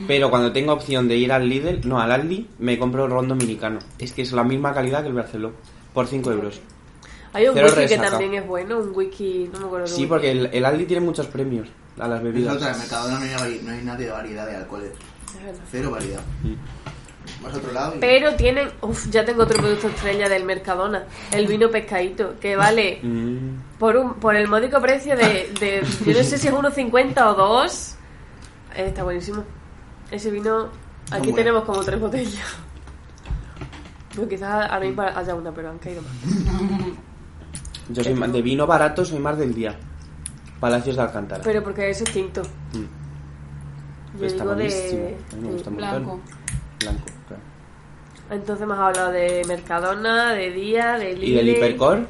Pero 0.07 0.29
cuando 0.29 0.53
tengo 0.53 0.71
opción 0.73 1.07
de 1.07 1.17
ir 1.17 1.31
al 1.31 1.49
Lidl, 1.49 1.87
no, 1.87 1.99
al 1.99 2.11
Aldi, 2.11 2.47
me 2.59 2.77
compro 2.77 3.07
ron 3.07 3.27
dominicano. 3.27 3.79
Es 3.97 4.13
que 4.13 4.21
es 4.21 4.31
la 4.31 4.43
misma 4.43 4.73
calidad 4.73 5.01
que 5.01 5.07
el 5.09 5.13
Barceló, 5.13 5.51
por 5.93 6.07
5 6.07 6.31
euros. 6.31 6.61
Hay 7.33 7.47
un 7.47 7.53
Cero 7.53 7.67
wiki 7.75 7.87
que 7.87 7.97
también 7.97 8.33
es 8.35 8.47
bueno, 8.47 8.79
un 8.79 8.91
wiki, 8.93 9.49
no 9.53 9.59
me 9.59 9.65
acuerdo. 9.65 9.87
Sí, 9.87 10.05
porque 10.05 10.31
el, 10.31 10.49
el 10.51 10.65
Aldi 10.65 10.85
tiene 10.85 11.05
muchos 11.05 11.27
premios 11.27 11.67
a 11.99 12.07
las 12.07 12.19
Es 12.19 12.23
bebidas. 12.23 12.55
en 12.61 12.67
el 12.67 13.11
no 13.37 13.43
hay, 13.43 13.61
no 13.63 13.71
hay 13.71 13.83
nada 13.83 13.97
de 13.97 14.09
variedad 14.09 14.45
de 14.47 14.55
alcoholes. 14.55 14.91
Cero 15.71 15.91
variedad. 15.91 16.21
Vas 17.43 17.53
a 17.53 17.57
otro 17.57 17.71
lado 17.71 17.95
y... 17.95 17.99
Pero 17.99 18.35
tienen, 18.35 18.69
uff, 18.81 19.09
ya 19.09 19.23
tengo 19.23 19.43
otro 19.43 19.57
producto 19.57 19.87
estrella 19.87 20.27
del 20.27 20.45
Mercadona, 20.45 21.03
el 21.31 21.45
vino 21.47 21.69
pescadito, 21.69 22.39
que 22.39 22.55
vale 22.55 22.99
Mm. 23.03 23.68
Por 23.79 23.95
un 23.97 24.13
por 24.15 24.35
el 24.35 24.47
módico 24.47 24.79
precio 24.81 25.15
de, 25.15 25.51
de 25.59 25.81
yo 26.05 26.17
no 26.17 26.23
sé 26.23 26.37
si 26.37 26.47
es 26.47 26.53
1,50 26.53 27.25
o 27.25 27.33
2. 27.33 27.95
Eh, 28.75 28.85
está 28.87 29.03
buenísimo. 29.03 29.43
Ese 30.11 30.29
vino, 30.31 30.67
aquí 31.11 31.19
bueno. 31.29 31.35
tenemos 31.35 31.63
como 31.63 31.81
tres 31.83 31.99
botellas. 31.99 32.45
Bueno, 34.15 34.29
quizás 34.29 34.69
ahora 34.69 34.79
mismo 34.85 35.01
haya 35.03 35.35
una, 35.35 35.51
pero 35.53 35.69
han 35.69 35.77
caído 35.79 36.01
más. 36.01 36.11
Yo 37.89 38.03
soy 38.03 38.13
más- 38.13 38.31
de 38.33 38.41
vino 38.41 38.67
barato, 38.67 39.05
soy 39.05 39.19
más 39.19 39.37
del 39.37 39.53
día. 39.53 39.75
Palacios 40.59 40.95
de 40.97 41.01
Alcántara. 41.03 41.41
Pero 41.43 41.63
porque 41.63 41.89
es 41.89 42.01
extinto. 42.01 42.41
Mm. 42.73 44.19
Yo 44.19 44.25
Está 44.25 44.43
digo 44.43 44.55
buenísimo. 44.55 45.03
de... 45.03 45.17
A 45.31 45.35
mí 45.35 45.41
me 45.47 45.51
gusta 45.53 45.69
Blanco. 45.69 45.99
montón. 46.09 46.21
Blanco, 46.79 47.03
claro. 47.27 47.43
Entonces 48.31 48.67
me 48.67 48.73
has 48.73 48.79
hablado 48.79 49.11
de 49.11 49.41
Mercadona, 49.47 50.33
de 50.33 50.51
Día, 50.51 50.97
de 50.97 51.13
Lidl... 51.15 51.23
¿Y 51.29 51.33
del 51.35 51.49
Hipercore? 51.49 52.05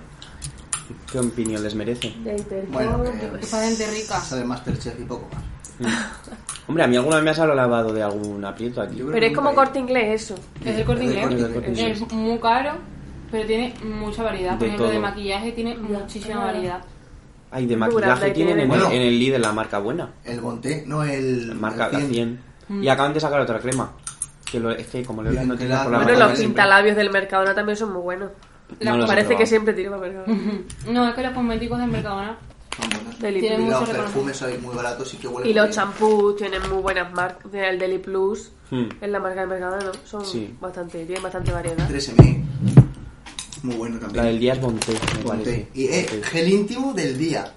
¿Qué 1.12 1.19
opinión 1.19 1.63
les 1.63 1.75
merece? 1.75 2.13
De 2.24 2.36
Hipercore... 2.36 2.86
Bueno, 2.88 3.03
que- 3.03 3.39
Esa 3.41 3.63
gente 3.63 3.88
rica. 3.88 4.19
Sabe 4.19 4.43
Masterchef 4.46 5.00
y 5.00 5.03
poco 5.03 5.27
más. 5.34 5.43
Hombre, 6.67 6.84
a 6.84 6.88
mí 6.88 6.98
alguna 6.98 7.15
vez 7.17 7.24
me 7.25 7.29
has 7.31 7.39
hablado 7.39 7.93
de 7.93 8.03
algún 8.03 8.43
aprieto 8.43 8.81
aquí. 8.81 9.01
Pero 9.12 9.25
es 9.25 9.34
como 9.36 9.53
corte 9.55 9.79
inglés 9.79 10.24
eso. 10.24 10.36
Es 10.63 10.77
el 10.77 10.86
corte 10.86 11.03
inglés. 11.03 12.01
Es 12.01 12.12
muy 12.12 12.38
caro, 12.39 12.74
pero 13.31 13.48
tiene 13.48 13.74
mucha 13.84 14.24
variedad. 14.24 14.51
Por 14.51 14.60
De 14.62 14.65
ejemplo, 14.67 14.89
de 14.89 15.00
maquillaje 15.00 15.51
tiene 15.53 15.75
muchísima 15.77 16.46
variedad. 16.46 16.81
Ay, 17.51 17.65
de 17.65 17.77
maquillaje 17.77 18.31
tienen 18.31 18.60
en, 18.60 18.72
el, 18.72 19.19
Lidl 19.19 19.41
la 19.41 19.51
marca 19.51 19.79
buena. 19.79 20.12
El 20.24 20.41
Bonté, 20.41 20.84
no 20.86 21.03
el... 21.03 21.55
Marca 21.55 21.88
el 21.88 21.93
la 21.93 22.00
100. 22.00 22.12
100. 22.13 22.39
Mm. 22.69 22.84
Y 22.84 22.89
acaban 22.89 23.13
de 23.13 23.19
sacar 23.19 23.39
otra 23.41 23.60
crema. 23.60 23.91
Que 24.51 24.60
lo, 24.60 24.69
es 24.72 24.86
que 24.88 25.03
como 25.03 25.24
le 25.24 25.31
no 25.46 25.55
tiene 25.55 25.74
la- 25.74 25.84
por 25.84 25.91
la 25.91 25.98
Bueno, 26.00 26.13
marca 26.13 26.29
los 26.29 26.39
pintalabios 26.39 26.96
del 26.96 27.10
Mercadona 27.10 27.55
también 27.55 27.75
son 27.77 27.93
muy 27.93 28.01
buenos. 28.01 28.31
No 28.82 28.98
los 28.98 29.06
he 29.06 29.08
Parece 29.08 29.28
que 29.30 29.34
probado. 29.36 29.46
siempre 29.48 29.74
tiro 29.74 29.92
para 29.92 30.02
Mercadona. 30.12 30.42
No, 30.92 31.08
es 31.10 31.16
que 31.16 31.22
los 31.24 31.34
cosméticos 31.34 31.80
del 31.80 31.88
Mercadona 31.90 32.38
Son 32.80 32.90
buenos. 32.90 33.20
Deli 33.20 33.40
Tiene 33.42 33.56
Plus. 33.58 33.66
Y 33.66 33.70
mucho 33.70 33.80
los 33.80 33.90
reconocimiento. 33.90 34.14
perfumes 34.32 34.38
son 34.38 34.62
muy 34.66 34.76
baratos 34.76 35.14
y 35.14 35.18
que 35.18 35.28
huelen 35.28 35.50
Y 35.50 35.54
los 35.54 35.66
bien. 35.66 35.74
champús 35.76 36.36
tienen 36.38 36.62
muy 36.70 36.82
buenas 36.82 37.12
marcas. 37.14 37.54
El 37.54 37.80
Deli 37.80 37.98
Plus, 37.98 38.52
Hmm. 38.72 38.86
es 39.02 39.10
la 39.10 39.20
marca 39.20 39.42
de 39.42 39.48
Mercadona, 39.48 39.84
¿no? 39.86 39.92
Son 40.06 40.24
Sí. 40.26 40.54
bastante, 40.62 41.04
tienen 41.06 41.24
bastante 41.24 41.52
variedad. 41.52 41.88
3M. 41.90 42.46
Muy 43.64 43.76
bueno 43.76 44.00
también. 44.00 44.24
La 44.24 44.30
del 44.32 44.40
día 44.40 44.54
es 44.54 44.62
Bonté, 44.62 44.94
me 44.94 45.24
Bonté. 45.24 45.28
parece. 45.28 45.68
Y 45.74 45.86
eh, 45.86 46.08
Sí. 46.10 46.22
gel 46.24 46.48
íntimo 46.50 46.94
del 46.94 47.18
día. 47.18 47.52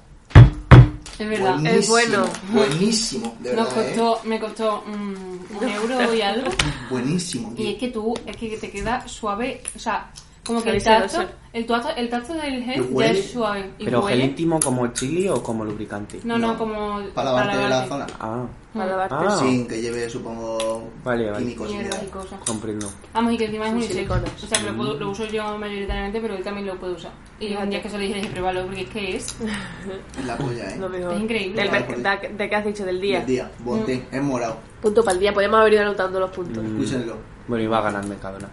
Es 1.19 1.28
verdad. 1.28 1.52
Buenísimo, 1.54 1.78
Es 1.78 1.88
bueno. 1.88 2.25
Buenísimo, 2.52 3.37
de 3.40 3.54
Nos 3.54 3.66
verdad, 3.75 3.83
¿eh? 3.92 3.95
costó, 3.97 4.28
me 4.28 4.40
costó 4.40 4.85
mm, 4.87 5.57
un 5.62 5.69
euro 5.69 6.14
y 6.14 6.23
algo. 6.23 6.50
Buenísimo, 6.90 7.52
Y 7.52 7.57
tío. 7.57 7.71
es 7.71 7.76
que 7.78 7.88
tú, 7.88 8.14
es 8.26 8.37
que 8.37 8.57
te 8.57 8.71
queda 8.71 9.07
suave, 9.07 9.62
o 9.76 9.78
sea, 9.78 10.11
Como 10.44 10.61
que 10.61 10.70
el 10.70 10.82
tacto, 10.82 11.22
el 11.52 11.66
tacto, 11.66 11.88
el 11.96 12.08
tacto 12.08 12.34
del 12.34 12.64
gel 12.64 12.84
es 13.00 13.30
suave. 13.30 13.70
Y 13.78 13.84
¿Pero 13.84 14.00
huele. 14.00 14.16
gel 14.16 14.30
íntimo 14.30 14.58
como 14.58 14.88
chili 14.88 15.28
o 15.28 15.40
como 15.40 15.64
lubricante? 15.64 16.18
No, 16.25 16.37
no, 16.37 16.49
No, 16.54 16.58
como 16.58 17.00
Para 17.14 17.30
lavarte 17.30 17.56
la 17.56 17.68
lavarte. 17.68 17.88
zona. 17.88 18.06
Ah, 18.18 18.44
Para 18.75 18.87
lavarte. 18.87 19.14
Ah. 19.18 19.37
Sin 19.38 19.68
que 19.68 19.80
lleve, 19.80 20.11
supongo, 20.11 20.90
Vale, 21.04 21.30
vale. 21.30 21.44
químicos 21.44 21.70
y 21.70 21.75
Mierdas 21.75 21.94
nada. 21.94 22.04
y 22.04 22.11
cosas. 22.11 22.40
comprendo. 22.44 22.90
Vamos, 23.14 23.32
y 23.34 23.37
que 23.38 23.44
encima 23.44 23.66
es 23.68 23.72
unisex. 23.72 23.94
siliconas. 23.94 24.42
O 24.42 24.46
sea, 24.49 24.58
que 24.58 24.66
lo, 24.66 24.76
puedo- 24.76 24.94
lo 24.94 25.11
uso 25.11 25.25
yo 25.26 25.58
mayoritariamente, 25.58 26.20
pero 26.20 26.34
él 26.34 26.42
también 26.42 26.66
lo 26.66 26.76
puede 26.76 26.94
usar. 26.94 27.12
Y 27.38 27.54
un 27.54 27.70
día 27.70 27.80
que 27.80 27.88
se 27.88 27.96
lo 27.96 28.02
dije, 28.02 28.14
dije, 28.14 28.28
pruébalo, 28.30 28.64
porque 28.66 28.80
es 28.82 28.88
que 28.90 29.16
es... 29.16 29.37
Es 30.18 30.25
la 30.25 30.37
polla, 30.37 30.70
¿eh? 30.70 30.76
Lo 30.78 30.88
mejor. 30.88 31.12
Es 31.14 31.20
increíble. 31.20 31.62
Del 31.62 32.02
de, 32.02 32.28
de 32.37 32.49
qué 32.50 32.56
has 32.56 32.64
dicho? 32.64 32.84
Del 32.84 33.00
día. 33.00 33.20
El 33.20 33.26
día, 33.26 33.50
bote, 33.61 34.06
es 34.11 34.22
morado. 34.22 34.56
Punto 34.80 35.04
para 35.04 35.14
el 35.14 35.20
día. 35.20 35.32
Podemos 35.32 35.61
haber 35.61 35.75
ido 35.75 35.82
anotando 35.82 36.18
los 36.18 36.30
puntos. 36.32 36.64
Mm, 36.64 36.80
Escúchenlo. 36.82 37.16
Bueno, 37.46 37.62
iba 37.64 37.78
a 37.78 37.82
ganar 37.82 38.04
Mercadona. 38.06 38.49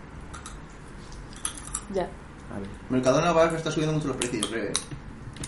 Ya. 1.94 2.04
A 2.04 2.60
ver. 2.60 2.70
Mercadona 2.90 3.32
va 3.32 3.46
a 3.46 3.56
está 3.56 3.72
subiendo 3.72 3.96
mucho 3.96 4.08
los 4.08 4.18
precios, 4.18 4.48
creo. 4.48 4.66
¿eh? 4.66 4.74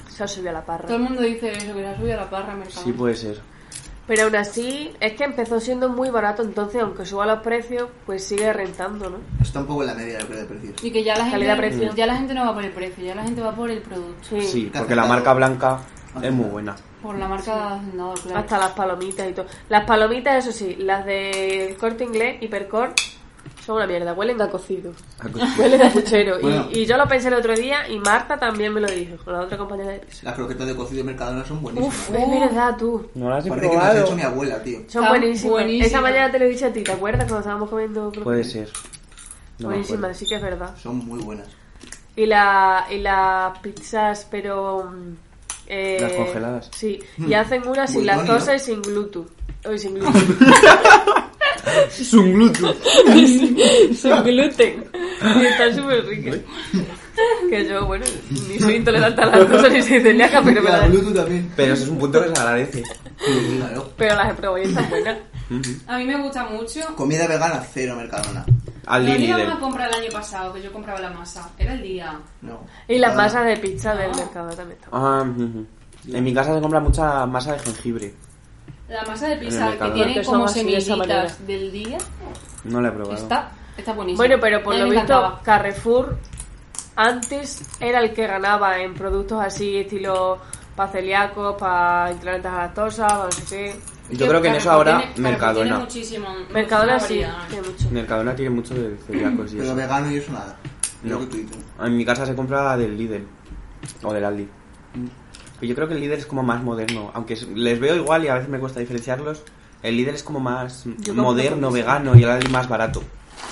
Se 0.10 0.24
ha 0.24 0.27
subido 0.27 0.51
a 0.51 0.53
la 0.53 0.65
parra. 0.65 0.86
Todo 0.86 0.98
el 0.98 1.03
mundo 1.03 1.21
dice 1.21 1.51
eso, 1.51 1.74
que 1.74 1.81
se 1.81 1.88
ha 1.88 1.98
subido 1.98 2.13
a 2.13 2.21
la 2.21 2.29
parra 2.29 2.55
mercado. 2.55 2.83
Sí, 2.83 2.91
puede 2.91 3.15
ser. 3.15 3.41
Pero 4.07 4.24
aún 4.24 4.36
así, 4.36 4.91
es 5.00 5.13
que 5.13 5.24
empezó 5.24 5.60
siendo 5.60 5.88
muy 5.88 6.10
barato, 6.10 6.43
entonces 6.43 6.81
aunque 6.81 7.05
suba 7.05 7.25
los 7.25 7.39
precios, 7.39 7.88
pues 8.05 8.24
sigue 8.24 8.51
rentando, 8.51 9.10
¿no? 9.10 9.17
Está 9.41 9.62
un 9.62 9.67
poco 9.67 9.83
en 9.83 9.88
la 9.88 9.93
media, 9.93 10.19
creo, 10.19 10.39
de 10.39 10.45
precios. 10.45 10.83
Y 10.83 10.91
que 10.91 11.03
ya 11.03 11.15
la 11.15 11.27
gente, 11.27 11.91
ya 11.95 12.05
la 12.05 12.15
gente 12.17 12.33
no 12.33 12.45
va 12.45 12.53
por 12.53 12.65
el 12.65 12.71
precio, 12.71 13.05
ya 13.05 13.15
la 13.15 13.24
gente 13.24 13.41
va 13.41 13.55
por 13.55 13.69
el 13.69 13.81
producto. 13.81 14.41
Sí, 14.41 14.69
¿Qué 14.71 14.79
porque 14.79 14.95
la 14.95 15.05
marca 15.05 15.33
blanca 15.33 15.79
es 16.21 16.31
muy 16.31 16.50
buena. 16.50 16.75
Por 17.01 17.17
la 17.17 17.27
marca 17.27 17.79
no, 17.93 18.13
claro. 18.15 18.39
Hasta 18.39 18.57
las 18.57 18.71
palomitas 18.71 19.29
y 19.29 19.33
todo. 19.33 19.45
Las 19.69 19.86
palomitas, 19.86 20.45
eso 20.45 20.51
sí, 20.51 20.75
las 20.75 21.05
de 21.05 21.77
corte 21.79 22.03
inglés, 22.03 22.41
hipercore, 22.41 22.93
son 23.71 23.77
una 23.77 23.87
mierda, 23.87 24.13
huelen 24.13 24.41
a 24.41 24.49
cocido. 24.49 24.91
Huelen 25.57 25.81
a 25.81 25.89
puchero. 25.89 26.39
Y- 26.39 26.41
Bueno. 26.43 26.67
Y, 26.71 26.85
yo 26.85 26.97
lo 26.97 27.07
pensé 27.07 27.29
el 27.29 27.35
otro 27.35 27.55
día 27.55 27.87
y 27.89 27.97
Marta 27.99 28.37
también 28.37 28.73
me 28.73 28.81
lo 28.81 28.87
dijo, 28.87 29.15
con 29.23 29.33
la 29.33 29.41
otra 29.41 29.57
compañera 29.57 29.91
de 29.91 29.99
piso. 29.99 30.21
Las 30.23 30.35
croquetas 30.35 30.67
de 30.67 30.75
cocido 30.75 30.97
de 30.99 31.03
Mercadona 31.05 31.45
son 31.45 31.61
buenísimas. 31.61 31.95
Uf, 32.09 32.15
es 32.15 32.29
verdad, 32.39 32.75
tú. 32.77 33.09
No 33.15 33.29
las 33.29 33.45
he 33.45 33.49
Parece 33.49 33.69
que 33.69 33.75
las 33.75 33.83
ha 33.85 33.89
probado. 33.89 34.05
hecho 34.07 34.15
mi 34.15 34.21
abuela, 34.23 34.61
tío. 34.63 34.79
Son 34.87 35.07
buenísimas. 35.07 35.51
buenísimas. 35.51 35.87
Esa 35.87 36.01
mañana 36.01 36.31
te 36.31 36.39
lo 36.39 36.45
he 36.45 36.49
dicho 36.49 36.65
a 36.65 36.69
ti, 36.71 36.83
¿te 36.83 36.91
acuerdas 36.91 37.23
cuando 37.23 37.39
estábamos 37.39 37.69
comiendo? 37.69 38.01
croquetas? 38.01 38.23
Puede 38.23 38.43
ser. 38.43 38.69
No 39.59 39.67
buenísimas, 39.69 40.17
sí 40.17 40.25
que 40.25 40.35
es 40.35 40.41
verdad. 40.41 40.75
Son 40.81 40.97
muy 40.97 41.21
buenas. 41.21 41.47
Y, 42.15 42.25
la, 42.25 42.85
y 42.89 42.97
las 42.99 43.57
pizzas, 43.59 44.27
pero... 44.29 44.83
mm, 44.91 45.15
eh, 45.67 45.97
Las 46.01 46.11
congeladas. 46.13 46.69
Sí, 46.75 46.99
y 47.17 47.33
hacen 47.33 47.65
una 47.67 47.87
sin 47.87 48.05
lactosa 48.05 48.55
y 48.55 48.59
sin 48.59 48.81
gluten. 48.81 49.25
Uy, 49.69 49.79
sin 49.79 49.93
gluten. 49.95 50.37
Es 51.88 52.13
un 52.13 52.34
gluten. 52.34 52.74
sin 53.96 54.24
gluten. 54.24 54.86
Y 55.39 55.46
están 55.46 55.75
súper 55.75 56.06
ricas. 56.06 56.38
Que 57.50 57.68
yo, 57.68 57.86
bueno, 57.86 58.06
ni 58.50 58.60
soy 58.60 58.75
intolerante 58.77 59.22
a 59.22 59.25
la 59.27 59.38
lactosa 59.38 59.70
ni 59.70 59.82
soy 59.82 60.01
celíaca, 60.01 60.41
pero, 60.44 60.62
me 60.62 60.70
la 60.70 60.77
las- 60.80 60.89
Bluetooth 60.89 61.13
también. 61.15 61.51
Pero 61.56 61.74
eso 61.74 61.84
es 61.84 61.89
un 61.89 62.00
punto 62.00 62.22
que 62.24 62.30
se 62.36 62.41
agradece. 62.41 62.84
Claro. 63.58 63.91
pero 63.98 64.15
las 64.15 64.32
he 64.32 64.34
probado 64.34 64.58
y 64.63 64.68
están 64.68 64.89
buenas. 64.89 65.18
A 65.88 65.98
mí 65.98 66.06
me 66.06 66.18
gusta 66.22 66.46
mucho. 66.46 66.80
Comida 66.96 67.27
vegana, 67.27 67.63
cero 67.74 67.96
Mercadona. 67.98 68.46
Al 68.88 69.06
Lidl. 69.06 69.24
íbamos 69.24 69.58
a 69.58 69.60
comprar 69.60 69.89
el 69.89 69.96
año 70.03 70.12
pasado, 70.12 70.53
que 70.53 70.62
yo 70.63 70.72
compraba 70.72 71.00
la 71.00 71.12
masa. 71.12 71.50
Era 71.60 71.74
el 71.74 71.84
día. 71.84 72.18
No. 72.41 72.62
Y 72.88 72.98
las 72.98 73.15
Mercadona. 73.15 73.24
masas 73.24 73.46
de 73.46 73.58
pizza 73.58 73.94
del 73.96 74.15
mercado 74.15 74.50
también 74.56 74.80
Ah. 74.91 75.24
En 76.12 76.24
mi 76.24 76.34
casa 76.34 76.56
se 76.56 76.62
compra 76.62 76.80
mucha 76.80 77.25
masa 77.27 77.53
de 77.53 77.60
jengibre. 77.60 78.13
La 78.91 79.03
masa 79.05 79.27
de 79.29 79.38
pizza 79.38 79.71
que 79.77 79.89
tiene 79.91 80.24
como 80.24 80.48
semillitas 80.48 81.48
del 81.48 81.71
día 81.71 81.98
No 82.65 82.81
la 82.81 82.89
he 82.89 82.91
probado. 82.91 83.13
está, 83.15 83.51
está 83.77 83.93
buenísima. 83.93 84.17
Bueno, 84.25 84.38
pero 84.41 84.62
por 84.63 84.75
lo 84.75 84.83
visto, 84.86 84.93
encantaba. 84.95 85.41
Carrefour 85.43 86.17
antes 86.95 87.62
era 87.79 88.00
el 88.01 88.13
que 88.13 88.27
ganaba 88.27 88.79
en 88.79 88.93
productos 88.93 89.41
así, 89.41 89.77
estilo 89.77 90.39
para 90.75 90.91
celíacos, 90.91 91.55
para 91.57 92.12
intolerantes 92.12 92.51
a 92.51 92.55
la 92.55 92.62
lactosa, 92.63 93.07
para 93.07 93.24
no 93.25 93.31
sé 93.31 93.45
qué. 94.10 94.15
Yo 94.15 94.27
creo 94.27 94.41
que 94.41 94.50
en 94.50 94.55
eso 94.55 94.71
ahora 94.71 94.98
tiene- 95.13 95.29
Mercadona. 95.29 95.63
Tiene 95.69 95.79
muchísimo. 95.86 96.27
Mercadona 96.51 97.00
sí, 97.00 97.21
tiene 97.50 97.67
mucho. 97.67 97.89
Mercadona 97.91 98.36
tiene 98.36 98.50
mucho 98.51 98.74
de 98.74 98.98
celíacos 99.07 99.51
y 99.53 99.55
Pero 99.55 99.67
eso. 99.67 99.75
vegano 99.75 100.12
y 100.12 100.17
eso 100.17 100.31
nada. 100.33 100.57
No. 101.03 101.19
En 101.86 101.98
mi 101.98 102.03
casa 102.05 102.25
se 102.25 102.36
compra 102.36 102.75
del 102.77 102.98
Lidl. 102.98 103.25
O 104.03 104.13
del 104.13 104.25
Aldi. 104.25 104.48
Pero 105.62 105.70
yo 105.70 105.75
creo 105.75 105.88
que 105.88 105.94
el 105.94 106.00
Lidl 106.01 106.13
es 106.13 106.25
como 106.25 106.41
más 106.41 106.63
moderno. 106.63 107.12
Aunque 107.13 107.36
es- 107.36 107.48
les 107.50 107.80
veo 107.80 107.96
igual 107.96 108.25
y 108.25 108.30
a 108.30 108.34
veces 108.34 108.50
me 108.50 108.58
cuesta 108.58 108.80
diferenciarlos. 108.80 109.44
El 109.84 109.96
Lidl 109.96 110.10
es 110.15 110.24
como 110.24 110.39
más 110.39 110.88
moderno, 111.13 111.70
vegano 111.72 112.15
y 112.18 112.24
el 112.24 112.30
Aldi 112.32 112.50
más 112.50 112.68
barato. 112.68 113.03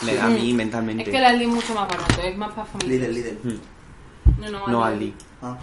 Le- 0.04 0.20
A 0.20 0.26
mí 0.28 0.50
Es 0.50 0.56
mentalmente. 0.56 1.04
que 1.04 1.16
el 1.18 1.24
Aldi 1.24 1.44
es 1.44 1.50
mucho 1.52 1.76
más 1.76 1.88
barato, 1.88 2.20
es 2.24 2.36
más 2.36 2.52
para 2.54 2.66
familia. 2.66 3.08
Lidl, 3.08 3.14
Lidl. 3.14 3.38
Mm. 3.44 4.42
No, 4.42 4.50
no, 4.50 4.68
No 4.68 4.84
Aldi. 4.84 5.14
Ah. 5.44 5.56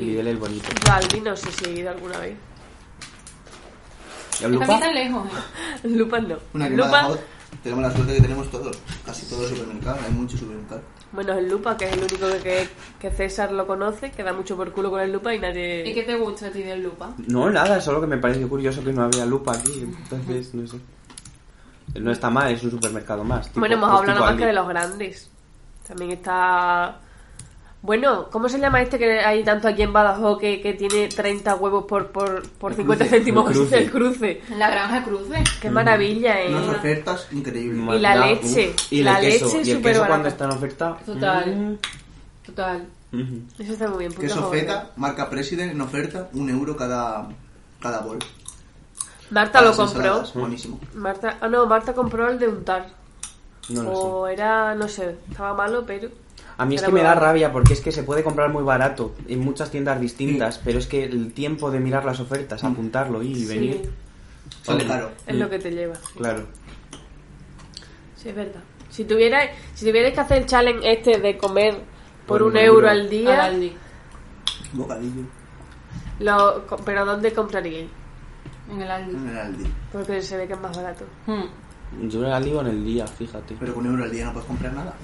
Lidl 0.00 0.26
es 0.26 0.38
bonito. 0.40 0.68
Yo 0.84 0.92
Aldi 0.92 1.20
no 1.20 1.36
sé 1.36 1.52
si 1.52 1.64
he 1.66 1.72
ido 1.78 1.90
alguna 1.90 2.18
vez. 2.18 2.32
¿Y 4.32 4.34
Está 4.34 4.46
a 4.46 4.48
Lupa? 4.48 4.64
aquí 4.64 4.80
tan 4.80 4.94
lejos, 4.94 5.28
¿eh? 5.84 5.88
Lupas 5.88 6.22
no. 6.24 6.36
Una 6.54 6.68
Lupa. 6.68 7.08
Tenemos 7.62 7.82
la 7.84 7.90
suerte 7.90 8.14
que 8.14 8.20
tenemos 8.22 8.50
todos. 8.50 8.78
Casi 9.04 9.26
todos 9.26 9.48
supermercados. 9.48 10.00
Hay 10.04 10.12
muchos 10.12 10.38
supermercados. 10.40 10.82
bueno, 11.12 11.32
el 11.34 11.48
Lupa, 11.48 11.76
que 11.76 11.86
es 11.86 11.92
el 11.92 11.98
único 12.00 12.26
que, 12.42 12.68
que 13.00 13.10
César 13.10 13.52
lo 13.52 13.66
conoce, 13.66 14.10
que 14.10 14.22
da 14.22 14.32
mucho 14.32 14.56
por 14.56 14.72
culo 14.72 14.90
con 14.90 15.00
el 15.00 15.12
Lupa 15.12 15.34
y 15.34 15.38
nadie... 15.40 15.84
¿Y 15.88 15.94
qué 15.94 16.02
te 16.02 16.14
gusta 16.16 16.46
a 16.46 16.50
ti 16.50 16.62
del 16.62 16.82
lupa? 16.82 17.12
No, 17.28 17.50
nada, 17.50 17.80
solo 17.80 18.00
que 18.00 18.06
me 18.06 18.18
pareció 18.18 18.48
curioso 18.48 18.82
que 18.84 18.92
no 18.92 19.02
había 19.04 19.24
Lupa 19.26 19.52
aquí. 19.54 19.72
Entonces, 19.82 20.54
no 20.54 20.66
sé. 20.66 20.78
No 22.00 22.10
está 22.12 22.28
mal, 22.30 22.52
es 22.52 22.62
un 22.62 22.70
supermercado 22.72 23.24
más. 23.24 23.46
tipo- 23.48 23.60
Bueno, 23.60 23.76
hemos 23.76 23.88
hablado 23.90 24.18
nada 24.20 24.30
más 24.32 24.38
que 24.40 24.46
de 24.46 24.52
los 24.52 24.68
grandes. 24.68 25.30
También 25.86 26.10
está... 26.12 27.00
Bueno, 27.82 28.28
¿cómo 28.30 28.48
se 28.48 28.58
llama 28.58 28.82
este 28.82 28.98
que 28.98 29.20
hay 29.20 29.44
tanto 29.44 29.68
aquí 29.68 29.82
en 29.82 29.92
Badajoz 29.92 30.38
que, 30.40 30.60
que 30.60 30.72
tiene 30.74 31.08
30 31.08 31.54
huevos 31.56 31.84
por, 31.84 32.08
por, 32.10 32.48
por 32.58 32.72
El 32.72 32.76
50 32.78 33.04
cruce, 33.04 33.16
céntimos? 33.16 33.46
el 33.50 33.52
cruce. 33.54 33.78
El 33.78 33.90
cruce. 33.90 34.42
La 34.56 34.70
granja 34.70 35.04
cruce. 35.04 35.44
Qué 35.60 35.70
maravilla, 35.70 36.40
¿eh? 36.42 36.48
Unas 36.50 36.68
ofertas 36.68 37.28
increíbles. 37.32 37.96
Y 37.96 37.98
la 38.00 38.16
leche, 38.16 38.70
uf. 38.70 38.92
Y 38.92 39.02
la 39.02 39.20
el 39.20 39.26
queso. 39.26 39.44
leche 39.46 39.62
y 39.62 39.70
el 39.72 39.82
queso 39.82 40.00
barata. 40.00 40.08
cuando 40.08 40.28
está 40.28 40.44
en 40.46 40.50
oferta. 40.50 40.96
Total. 41.06 41.56
mm, 41.56 41.78
Total. 42.46 42.86
Eso 43.58 43.72
está 43.72 43.88
muy 43.88 43.98
bien. 44.00 44.12
Queso 44.14 44.50
feta, 44.50 44.90
marca 44.96 45.30
President 45.30 45.72
en 45.72 45.80
oferta, 45.80 46.28
un 46.34 46.50
euro 46.50 46.76
cada, 46.76 47.28
cada 47.80 48.00
bol. 48.00 48.18
Marta 49.30 49.52
Para 49.60 49.70
lo 49.70 49.76
compró. 49.76 50.22
Buenísimo. 50.34 50.80
Marta, 50.94 51.38
ah, 51.40 51.48
no, 51.48 51.66
Marta 51.66 51.92
compró 51.94 52.28
el 52.28 52.38
de 52.38 52.48
untar. 52.48 52.88
No 53.68 53.82
lo 53.82 53.90
sé. 53.90 53.96
o 53.96 54.26
era, 54.28 54.74
no 54.74 54.88
sé, 54.88 55.16
estaba 55.30 55.54
malo, 55.54 55.84
pero... 55.86 56.08
A 56.58 56.64
mí 56.64 56.74
es 56.76 56.82
que 56.82 56.90
me 56.92 57.02
da 57.02 57.14
rabia 57.14 57.52
porque 57.52 57.74
es 57.74 57.80
que 57.82 57.92
se 57.92 58.02
puede 58.02 58.22
comprar 58.22 58.50
muy 58.50 58.62
barato 58.62 59.14
en 59.28 59.40
muchas 59.40 59.70
tiendas 59.70 60.00
distintas, 60.00 60.58
pero 60.64 60.78
es 60.78 60.86
que 60.86 61.04
el 61.04 61.32
tiempo 61.34 61.70
de 61.70 61.80
mirar 61.80 62.04
las 62.06 62.18
ofertas, 62.20 62.64
apuntarlo 62.64 63.22
y 63.22 63.34
Sí, 63.34 63.46
venir. 63.46 63.90
Vale. 64.66 64.86
caro. 64.86 65.10
es 65.26 65.36
lo 65.36 65.50
que 65.50 65.58
te 65.58 65.70
lleva. 65.70 65.94
Claro. 66.16 66.46
Sí, 68.16 68.30
es 68.30 68.34
verdad. 68.36 68.60
Si 68.88 69.04
tuvierais, 69.04 69.50
si 69.74 69.84
tuvierais 69.86 70.14
que 70.14 70.20
hacer 70.20 70.38
el 70.38 70.46
challenge 70.46 70.90
este 70.90 71.18
de 71.18 71.36
comer 71.36 71.74
por, 72.26 72.38
Por 72.38 72.42
un 72.44 72.50
un 72.52 72.56
euro, 72.56 72.74
euro. 72.76 72.88
al 72.90 73.00
Al 73.00 73.10
día, 73.10 73.44
Aldi. 73.44 73.76
Bocadillo. 74.72 75.22
lo, 76.20 76.64
pero 76.84 77.04
¿dónde 77.04 77.32
compraríais? 77.34 77.90
En 78.70 78.80
el 78.82 78.90
Aldi. 78.90 79.14
En 79.14 79.28
el 79.28 79.38
Aldi. 79.38 79.64
Porque 79.92 80.22
se 80.22 80.36
ve 80.38 80.46
que 80.46 80.54
es 80.54 80.60
más 80.60 80.74
barato. 80.74 81.04
Hmm. 81.26 81.44
Yo 82.08 82.24
en 82.26 82.32
el 82.32 82.44
digo 82.44 82.60
en 82.60 82.66
el 82.68 82.84
día, 82.84 83.06
fíjate. 83.06 83.56
Pero 83.58 83.74
con 83.74 83.86
un 83.86 83.92
euro 83.92 84.04
al 84.04 84.10
día 84.10 84.26
no 84.26 84.32
puedes 84.32 84.48
comprar 84.48 84.72
nada. 84.72 84.94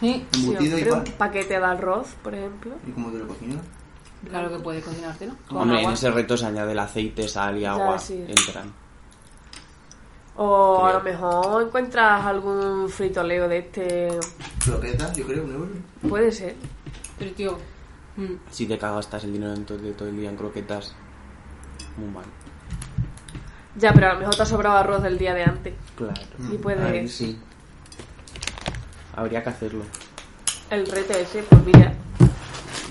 Sí, 0.00 0.26
Sí, 0.32 0.40
Embutido 0.46 0.74
hombre, 0.76 0.80
igual. 0.88 1.04
un 1.06 1.12
paquete 1.12 1.58
de 1.58 1.64
arroz, 1.64 2.08
por 2.22 2.34
ejemplo. 2.34 2.72
¿Y 2.86 2.90
cómo 2.90 3.10
te 3.12 3.18
lo 3.18 3.28
cocinas? 3.28 3.60
claro 4.28 4.50
que 4.50 4.58
puedes 4.62 4.84
cocinártelo. 4.84 5.34
Con 5.48 5.58
Hombre, 5.62 5.82
en 5.82 5.90
ese 5.90 6.10
reto 6.10 6.36
se 6.36 6.46
añade 6.46 6.72
el 6.72 6.78
aceite, 6.78 7.26
sal 7.28 7.58
y 7.58 7.64
agua. 7.64 7.98
sí. 7.98 8.24
Entran. 8.26 8.72
O 10.36 10.86
a 10.86 10.94
lo 10.94 11.02
mejor 11.02 11.62
encuentras 11.62 12.24
algún 12.24 12.88
fritoleo 12.88 13.48
de 13.48 13.58
este. 13.58 14.08
Croquetas, 14.64 15.14
yo 15.16 15.26
creo, 15.26 15.44
un 15.44 15.52
euro. 15.52 15.70
Puede 16.08 16.32
ser. 16.32 16.56
Pero 17.18 17.32
tío, 17.32 17.58
hmm. 18.16 18.34
Si 18.50 18.66
te 18.66 18.78
cagastas 18.78 19.24
el 19.24 19.32
dinero 19.34 19.52
en 19.54 19.64
todo, 19.66 19.78
de 19.78 19.92
todo 19.92 20.08
el 20.08 20.16
día 20.16 20.30
en 20.30 20.36
croquetas, 20.36 20.94
muy 21.96 22.08
mal. 22.10 22.24
Ya, 23.76 23.92
pero 23.92 24.08
a 24.10 24.12
lo 24.14 24.18
mejor 24.20 24.34
te 24.36 24.42
ha 24.42 24.46
sobrado 24.46 24.76
arroz 24.76 25.02
del 25.02 25.18
día 25.18 25.34
de 25.34 25.44
antes. 25.44 25.74
Claro. 25.96 26.14
Y 26.52 26.58
puedes. 26.58 26.80
Ahí 26.84 27.08
sí. 27.08 27.38
Habría 29.16 29.42
que 29.42 29.50
hacerlo. 29.50 29.84
El 30.70 30.86
reto 30.86 31.12
ese, 31.14 31.42
pues 31.42 31.64
mira. 31.64 31.92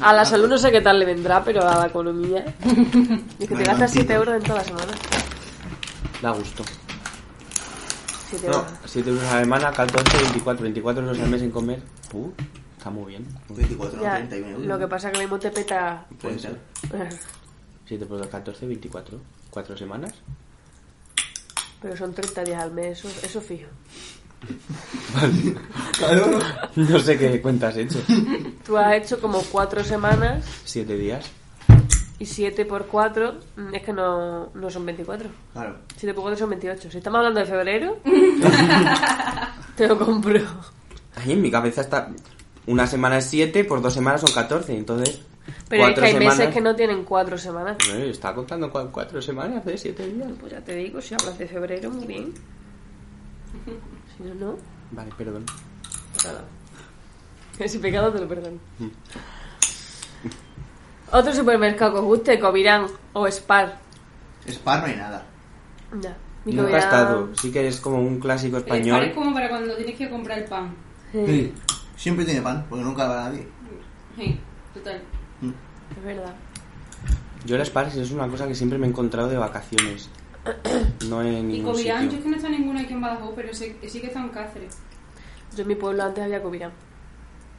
A 0.02 0.14
la 0.14 0.26
salud 0.26 0.48
no 0.50 0.58
sé 0.58 0.72
qué 0.72 0.82
tal 0.82 0.98
le 1.00 1.06
vendrá, 1.06 1.44
pero 1.44 1.68
a 1.68 1.78
la 1.78 1.88
economía. 1.88 2.44
Y 3.40 3.48
que 3.48 3.56
te 3.56 3.64
gastas 3.64 3.92
7 3.92 4.14
euros 4.14 4.36
en 4.36 4.44
toda 4.44 4.60
la 4.60 4.64
semana. 4.64 4.92
Da 6.22 6.32
gusto. 6.32 6.64
7 8.30 8.48
No, 8.48 8.54
euros. 8.58 8.72
7 8.86 9.10
euros 9.10 9.24
a 9.26 9.36
la 9.36 9.40
semana, 9.42 9.72
14, 9.72 10.18
24, 10.18 10.64
24 10.64 11.04
euros 11.04 11.20
al 11.20 11.30
mes 11.30 11.42
en 11.44 11.52
comer. 11.52 11.82
Uh, 12.14 12.30
está 12.78 12.90
muy 12.90 13.06
bien. 13.12 13.28
24, 13.50 13.98
no, 13.98 14.04
Ya, 14.04 14.16
31 14.18 14.48
euros. 14.52 14.66
lo 14.68 14.80
que 14.80 14.88
pasa 14.88 15.08
es 15.08 15.12
que 15.14 15.18
lo 15.20 15.24
mismo 15.24 15.40
te 15.40 15.52
peta. 15.52 16.06
Puede 16.20 16.40
ser. 16.40 16.58
7 17.86 18.06
por 18.06 18.28
14, 18.30 18.66
24. 18.68 19.20
4 19.52 19.78
semanas. 19.78 20.14
Pero 21.82 21.98
son 21.98 22.14
30 22.14 22.44
días 22.44 22.62
al 22.62 22.72
mes, 22.72 23.00
eso, 23.00 23.10
eso 23.24 23.42
fijo. 23.42 23.68
Claro. 25.98 26.40
No 26.76 27.00
sé 27.00 27.18
qué 27.18 27.42
cuentas 27.42 27.74
has 27.74 27.78
hecho. 27.78 28.00
Tú 28.66 28.78
has 28.78 28.94
hecho 28.96 29.20
como 29.22 29.40
cuatro 29.52 29.84
semanas 29.84 30.44
Siete 30.64 30.96
días. 30.96 31.26
y 32.20 32.26
siete 32.26 32.66
por 32.66 32.88
cuatro 32.88 33.36
mm, 33.56 33.76
es 33.76 33.84
que 33.84 33.94
no, 33.94 34.50
no 34.54 34.70
son 34.70 34.86
24. 34.86 35.30
Claro. 35.54 35.78
7 35.98 36.14
por 36.14 36.24
4 36.24 36.40
son 36.40 36.50
28. 36.52 36.92
Si 36.92 36.98
estamos 36.98 37.18
hablando 37.20 37.40
de 37.40 37.46
febrero, 37.46 37.98
te 39.76 39.88
lo 39.88 39.98
compro. 40.00 40.40
Ahí 41.16 41.34
en 41.34 41.42
mi 41.42 41.52
cabeza 41.52 41.82
está. 41.82 42.10
Una 42.68 42.86
semana 42.88 43.18
es 43.18 43.26
siete, 43.26 43.64
por 43.64 43.82
dos 43.82 43.94
semanas 43.94 44.22
son 44.22 44.32
14. 44.34 44.76
Entonces. 44.78 45.22
Pero 45.70 45.88
es 45.88 45.96
que 46.00 46.06
hay 46.06 46.12
semanas. 46.14 46.38
meses 46.38 46.54
que 46.54 46.62
no 46.62 46.76
tienen 46.76 47.04
cuatro 47.04 47.38
semanas. 47.38 47.78
Eh, 47.94 48.10
está 48.10 48.34
contando 48.34 48.72
cua- 48.72 48.90
cuatro 48.92 49.22
semanas 49.22 49.64
de 49.66 49.78
siete 49.78 50.06
días. 50.08 50.30
Pues 50.40 50.52
ya 50.52 50.62
te 50.62 50.76
digo, 50.76 51.02
si 51.02 51.14
hablas 51.14 51.38
de 51.38 51.48
febrero, 51.48 51.90
muy 51.92 52.06
bien. 52.06 52.34
Si 54.18 54.24
no, 54.24 54.34
no. 54.36 54.58
Vale, 54.92 55.12
perdón. 55.18 55.46
Nada. 56.26 56.44
Ese 57.60 57.80
pecado 57.80 58.12
te 58.12 58.20
lo 58.20 58.28
perdono. 58.28 58.58
Otro 61.12 61.34
supermercado 61.34 61.94
que 61.94 62.00
os 62.00 62.06
guste, 62.06 62.40
Covirán 62.40 62.88
o 63.14 63.28
Spar. 63.28 63.78
Spar 64.48 64.80
no 64.82 64.86
hay 64.88 64.96
nada. 64.96 65.26
Ya. 66.02 66.16
Mi 66.46 66.54
Nunca 66.54 66.70
he 66.70 66.74
Covirán- 66.74 66.84
estado. 66.84 67.30
Sí 67.36 67.52
que 67.52 67.68
es 67.68 67.80
como 67.82 68.00
un 68.00 68.20
clásico 68.20 68.58
El 68.58 68.64
Spar 68.64 68.78
es 68.80 68.88
español. 68.88 69.12
como 69.14 69.34
para 69.34 69.50
cuando 69.50 69.76
tienes 69.76 69.96
que 69.98 70.10
comprar 70.10 70.40
el 70.40 70.46
pan. 70.46 70.74
Sí. 71.12 71.54
Siempre 71.98 72.26
tiene 72.26 72.42
pan, 72.42 72.66
porque 72.70 72.84
nunca 72.86 73.08
va 73.08 73.24
nadie. 73.26 73.46
Sí, 74.16 74.40
total. 74.74 75.02
Es 76.02 76.06
verdad. 76.06 76.34
Yo 77.46 77.56
el 77.56 77.66
Spars 77.66 77.96
es 77.96 78.12
una 78.12 78.28
cosa 78.28 78.48
que 78.48 78.56
siempre 78.56 78.78
me 78.80 78.88
he 78.88 78.90
encontrado 78.90 79.30
de 79.30 79.38
vacaciones. 79.38 80.10
No 81.08 81.22
en 81.22 81.50
Y 81.52 81.58
ningún 81.58 81.74
Covirán, 81.74 82.10
yo 82.10 82.18
es 82.18 82.24
que 82.24 82.30
no 82.30 82.36
está 82.36 82.50
ninguna 82.50 82.82
aquí 82.82 82.94
en 82.94 83.02
Badajoz, 83.02 83.34
pero 83.36 83.54
sé- 83.54 83.76
sí 83.88 84.02
que 84.02 84.08
está 84.08 84.20
en 84.20 84.30
Cáceres. 84.30 84.78
Yo 85.56 85.62
en 85.64 85.68
mi 85.68 85.76
pueblo 85.76 86.04
antes 86.04 86.24
había 86.24 86.42
Covirán. 86.42 86.72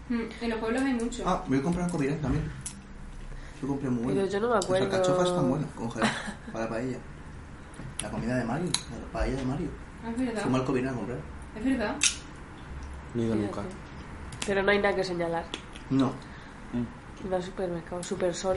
Mm, 0.09 0.23
En 0.41 0.51
los 0.51 0.59
pueblos 0.59 0.83
hay 0.83 0.95
mucho. 0.95 1.23
Ah, 1.27 1.45
voy 1.47 1.59
a 1.59 1.63
comprar 1.63 1.91
Covirán 1.91 2.19
también. 2.21 2.45
Yo 3.61 3.69
compré 3.69 3.89
muy 3.91 4.05
bueno. 4.05 4.21
Pero 4.21 4.33
yo 4.33 4.41
no 4.41 4.51
me 4.51 4.57
acuerdo. 4.57 4.87
Las 4.87 4.95
alcachofas 4.95 5.29
están 5.29 5.49
buenas, 5.51 5.71
congeladas, 5.73 6.17
para 6.53 6.69
paella. 6.69 6.99
La 8.01 8.11
comida 8.11 8.37
de 8.37 8.45
Mario, 8.45 8.67
la 8.91 9.13
paella 9.13 9.37
de 9.37 9.45
Mario. 9.45 9.69
Ah, 10.05 10.11
es 10.11 10.19
verdad. 10.19 10.55
Al 10.55 10.65
Covirán 10.65 10.95
a 10.95 10.97
comprar. 10.97 11.19
Es 11.57 11.65
verdad. 11.65 11.97
No 13.15 13.23
he 13.23 13.27
ido 13.27 13.35
nunca. 13.37 13.63
Pero 14.47 14.63
no 14.63 14.71
hay 14.71 14.79
nada 14.79 14.95
que 14.97 15.05
señalar. 15.05 15.45
No. 15.91 16.13
No 17.29 17.37
hay 17.37 17.43
supermercado, 17.43 18.03
Super 18.03 18.35
Sol. 18.35 18.57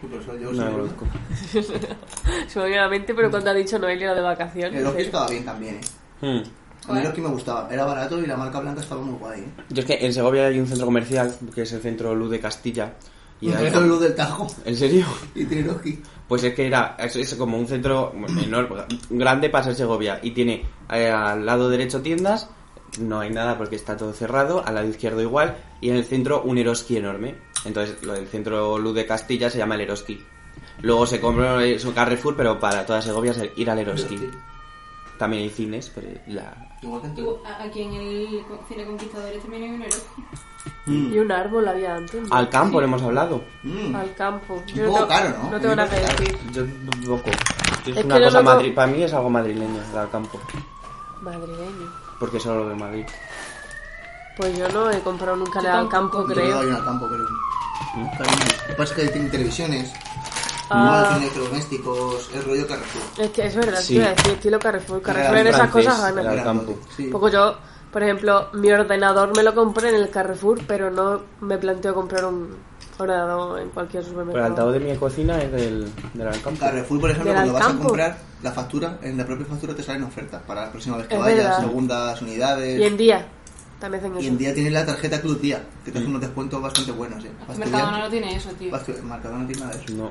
Super 0.00 0.22
Sol, 0.24 0.40
yo 0.40 0.52
No 0.52 0.62
sí, 0.66 0.76
lo 0.76 0.96
conozco. 0.96 1.06
Se 2.48 2.58
me 2.58 2.64
viene 2.66 2.78
a 2.80 2.82
la 2.84 2.88
mente, 2.88 3.14
pero 3.14 3.30
cuando 3.30 3.50
ha 3.50 3.54
dicho 3.54 3.78
Noelia 3.78 4.06
era 4.06 4.14
de 4.14 4.20
vacaciones. 4.20 4.80
El 4.80 4.86
Oki 4.86 4.94
pero- 4.96 5.06
estaba 5.06 5.28
bien 5.28 5.44
también, 5.44 5.74
eh. 5.76 5.80
Hmm. 6.20 6.90
A 6.90 6.92
mí 6.92 7.00
el 7.00 7.06
Oki 7.06 7.20
me 7.22 7.28
gustaba. 7.28 7.68
Era 7.72 7.84
barato 7.84 8.20
y 8.22 8.26
la 8.26 8.36
marca 8.36 8.60
blanca 8.60 8.80
estaba 8.80 9.00
muy 9.02 9.18
guay, 9.18 9.40
eh. 9.40 9.46
Yo 9.70 9.80
es 9.80 9.86
que 9.86 10.04
en 10.04 10.12
Segovia 10.12 10.46
hay 10.46 10.58
un 10.60 10.66
centro 10.66 10.86
comercial 10.86 11.34
que 11.54 11.62
es 11.62 11.72
el 11.72 11.80
centro 11.80 12.14
Luz 12.14 12.30
de 12.30 12.40
Castilla. 12.40 12.94
Y 13.40 13.50
hay- 13.52 13.66
el 13.66 13.88
luz 13.88 14.00
del 14.00 14.14
Tajo. 14.14 14.46
¿En 14.64 14.76
serio? 14.76 15.06
Y 15.34 15.44
tiene 15.44 15.64
el 15.64 15.70
Oki. 15.70 16.00
Pues 16.28 16.44
es 16.44 16.54
que 16.54 16.66
era 16.66 16.96
es, 16.98 17.16
es 17.16 17.34
como 17.34 17.58
un 17.58 17.66
centro 17.66 18.12
enorme, 18.42 18.82
grande 19.10 19.50
para 19.50 19.64
ser 19.64 19.74
Segovia 19.74 20.18
y 20.22 20.30
tiene 20.30 20.64
eh, 20.90 21.10
al 21.10 21.44
lado 21.44 21.68
derecho 21.68 22.00
tiendas, 22.00 22.48
no 23.00 23.20
hay 23.20 23.30
nada 23.30 23.56
porque 23.58 23.76
está 23.76 23.96
todo 23.96 24.12
cerrado, 24.12 24.62
al 24.66 24.74
lado 24.74 24.88
izquierdo 24.88 25.20
igual 25.20 25.56
y 25.80 25.90
en 25.90 25.96
el 25.96 26.04
centro 26.04 26.42
un 26.42 26.58
Eroski 26.58 26.96
enorme. 26.96 27.34
Entonces 27.64 28.02
lo 28.02 28.12
del 28.14 28.26
centro 28.28 28.78
Luz 28.78 28.94
de 28.94 29.06
Castilla 29.06 29.48
se 29.50 29.58
llama 29.58 29.74
el 29.76 29.82
Eroski. 29.82 30.22
Luego 30.82 31.06
se 31.06 31.20
compró 31.20 31.58
su 31.78 31.94
Carrefour, 31.94 32.36
pero 32.36 32.58
para 32.58 32.84
toda 32.84 33.00
Segovia 33.00 33.30
es 33.32 33.38
el 33.38 33.52
ir 33.56 33.70
al 33.70 33.78
Eroski. 33.78 34.18
También 35.18 35.44
hay 35.44 35.50
cines, 35.50 35.90
pero 35.94 36.08
la... 36.26 36.52
Aquí 37.60 37.82
en 37.82 37.92
el 37.94 38.42
Cine 38.68 38.84
Conquistadores 38.84 39.40
también 39.40 39.62
hay 39.62 39.70
un 39.70 39.82
héroe. 39.82 40.00
Y 40.86 41.18
un 41.18 41.30
árbol 41.32 41.66
había 41.68 41.94
antes. 41.94 42.28
¿no? 42.28 42.34
Al 42.34 42.48
campo 42.48 42.80
le 42.80 42.86
hemos 42.86 43.00
hablado. 43.02 43.42
Mm. 43.62 43.94
Al 43.94 44.14
campo. 44.14 44.54
Un 44.54 44.66
Yo 44.66 44.86
poco 44.86 44.96
tengo- 44.98 45.08
caro, 45.08 45.28
¿no? 45.42 45.50
No 45.52 45.60
tengo 45.60 45.76
nada 45.76 45.88
que 45.88 46.00
decir. 46.24 46.38
Yo 46.52 46.62
un 46.62 47.04
poco. 47.06 47.30
Es, 47.86 47.96
Es 47.96 48.04
una 48.04 48.18
no 48.18 48.24
cosa 48.26 48.42
madri- 48.42 48.74
Para 48.74 48.86
mí 48.92 49.02
es 49.02 49.12
algo 49.14 49.30
madrileño, 49.30 49.80
el 49.92 49.98
al 49.98 50.10
campo. 50.10 50.40
Madrileño. 51.22 52.03
Porque 52.18 52.40
solo 52.40 52.64
lo 52.64 52.68
de 52.70 52.74
Madrid. 52.76 53.04
Pues 54.36 54.56
yo 54.58 54.68
no 54.70 54.90
he 54.90 55.00
comprado 55.00 55.36
nunca 55.36 55.60
Yo 55.60 55.68
nada 55.68 55.80
al 55.80 55.88
campo, 55.88 56.26
Yo 56.28 56.34
creo. 56.34 56.60
hay 56.60 56.66
una 56.66 56.84
campo, 56.84 57.06
creo. 57.06 57.18
Lo 57.18 58.66
que 58.66 58.72
pasa 58.74 58.94
es 58.94 59.00
que 59.00 59.08
tienen 59.08 59.30
televisiones, 59.30 59.92
Ah. 60.70 61.08
no 61.12 61.16
electrodomésticos, 61.18 62.30
el 62.34 62.44
rollo 62.44 62.66
Carrefour. 62.66 63.02
Es 63.18 63.30
que 63.30 63.46
es 63.46 63.54
verdad, 63.54 63.80
Sí. 63.80 63.98
decir, 63.98 64.30
estilo 64.32 64.58
Carrefour. 64.58 65.02
Carrefour 65.02 65.36
en 65.38 65.46
esas 65.48 65.70
francés, 65.70 65.84
cosas 65.92 66.14
gana. 66.14 66.22
al. 66.42 66.76
Poco 67.12 67.28
yo, 67.28 67.56
por 67.94 68.02
ejemplo, 68.02 68.48
mi 68.54 68.72
ordenador 68.72 69.36
me 69.36 69.44
lo 69.44 69.54
compré 69.54 69.90
en 69.90 69.94
el 69.94 70.10
Carrefour, 70.10 70.60
pero 70.66 70.90
no 70.90 71.20
me 71.40 71.58
planteo 71.58 71.94
comprar 71.94 72.24
un 72.24 72.48
ordenador 72.98 73.60
en 73.60 73.68
cualquier 73.68 74.02
Pero 74.02 74.10
el 74.10 74.18
supermercado. 74.18 74.46
altavoz 74.46 74.72
de 74.72 74.80
mi 74.80 74.96
cocina 74.96 75.40
es 75.40 75.52
del, 75.52 75.88
del 76.12 76.26
Alcampo. 76.26 76.58
Carrefour, 76.58 77.00
por 77.00 77.10
ejemplo, 77.12 77.32
¿Del 77.32 77.42
cuando 77.52 77.52
vas 77.52 77.68
a 77.68 77.78
comprar 77.78 78.18
la 78.42 78.50
factura, 78.50 78.98
en 79.00 79.16
la 79.16 79.24
propia 79.24 79.46
factura 79.46 79.74
te 79.76 79.84
salen 79.84 80.02
ofertas 80.02 80.42
para 80.42 80.62
la 80.62 80.70
próxima 80.72 80.96
vez 80.96 81.06
que 81.06 81.14
Es 81.14 81.20
vayas, 81.20 81.38
verdad. 81.38 81.60
segundas 81.60 82.20
unidades. 82.20 82.80
Y 82.80 82.82
en 82.82 82.96
día 82.96 83.26
también 83.78 84.04
hacen 84.04 84.20
Y 84.20 84.26
en 84.26 84.38
día 84.38 84.54
tienes 84.54 84.72
la 84.72 84.84
tarjeta 84.84 85.20
Club 85.20 85.40
Día, 85.40 85.62
que 85.84 85.92
te 85.92 85.98
hace 85.98 86.08
unos 86.08 86.20
descuentos 86.20 86.60
bastante 86.60 86.90
buenos. 86.90 87.24
¿eh? 87.24 87.30
Mercadona 87.56 87.98
no 88.00 88.10
tiene 88.10 88.34
eso, 88.34 88.50
tío. 88.58 88.72
Mercadona 88.72 89.38
no 89.42 89.46
tiene 89.46 89.60
nada 89.62 89.76
de 89.76 89.84
eso. 89.84 89.94
No. 89.94 90.10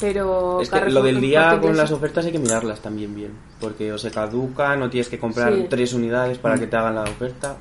Pero 0.00 0.60
Es 0.60 0.68
que 0.68 0.90
lo 0.90 1.02
del 1.02 1.14
no 1.16 1.20
día 1.22 1.58
con 1.60 1.76
las 1.76 1.90
ofertas 1.90 2.26
hay 2.26 2.32
que 2.32 2.38
mirarlas 2.38 2.80
también 2.80 3.14
bien. 3.14 3.32
Porque 3.60 3.92
o 3.92 3.98
se 3.98 4.10
caducan 4.10 4.82
o 4.82 4.90
tienes 4.90 5.08
que 5.08 5.18
comprar 5.18 5.54
Sí. 5.54 5.66
tres 5.70 5.94
unidades 5.94 6.36
para 6.38 6.58
que 6.58 6.66
te 6.66 6.76
hagan 6.76 6.94
la 6.96 7.02
oferta. 7.02 7.56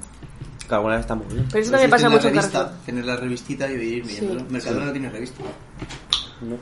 Que 0.68 0.76
alguna 0.76 0.96
vez 0.96 1.02
está 1.02 1.16
muy 1.16 1.28
bien. 1.28 1.46
Pero 1.52 1.62
eso 1.62 1.72
Pero 1.72 1.72
también 1.72 1.90
pasa 1.92 2.10
mucho 2.10 2.28
en 2.28 2.36
la 2.36 2.42
revista, 2.42 2.60
Carrefour. 2.64 2.86
Tener 2.86 3.06
la 3.06 3.16
revistita 3.18 3.72
y 3.72 3.74
ir 3.76 4.06
viéndolo. 4.06 4.40
Sí. 4.42 4.46
Mercadona 4.50 4.82
Sí. 4.82 4.86
no 4.88 4.92
tiene 4.92 5.10
revista. 5.12 5.44
No. 6.42 6.56
Y 6.56 6.60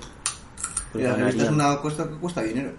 Pues 0.94 1.04
la 1.06 1.16
revista 1.16 1.44
es 1.44 1.50
una 1.50 1.78
cuesta 1.78 2.04
que 2.08 2.16
cuesta 2.18 2.42
dinero. 2.44 2.72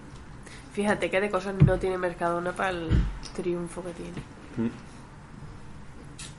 Fíjate 0.73 1.11
que 1.11 1.21
de 1.21 1.31
cosas 1.31 1.55
no 1.65 1.79
tiene 1.79 1.99
Mercadona 1.99 2.53
para 2.53 2.71
el 2.71 2.89
triunfo 3.35 3.83
que 3.83 3.91
tiene. 3.93 4.19
Mm. 4.57 4.71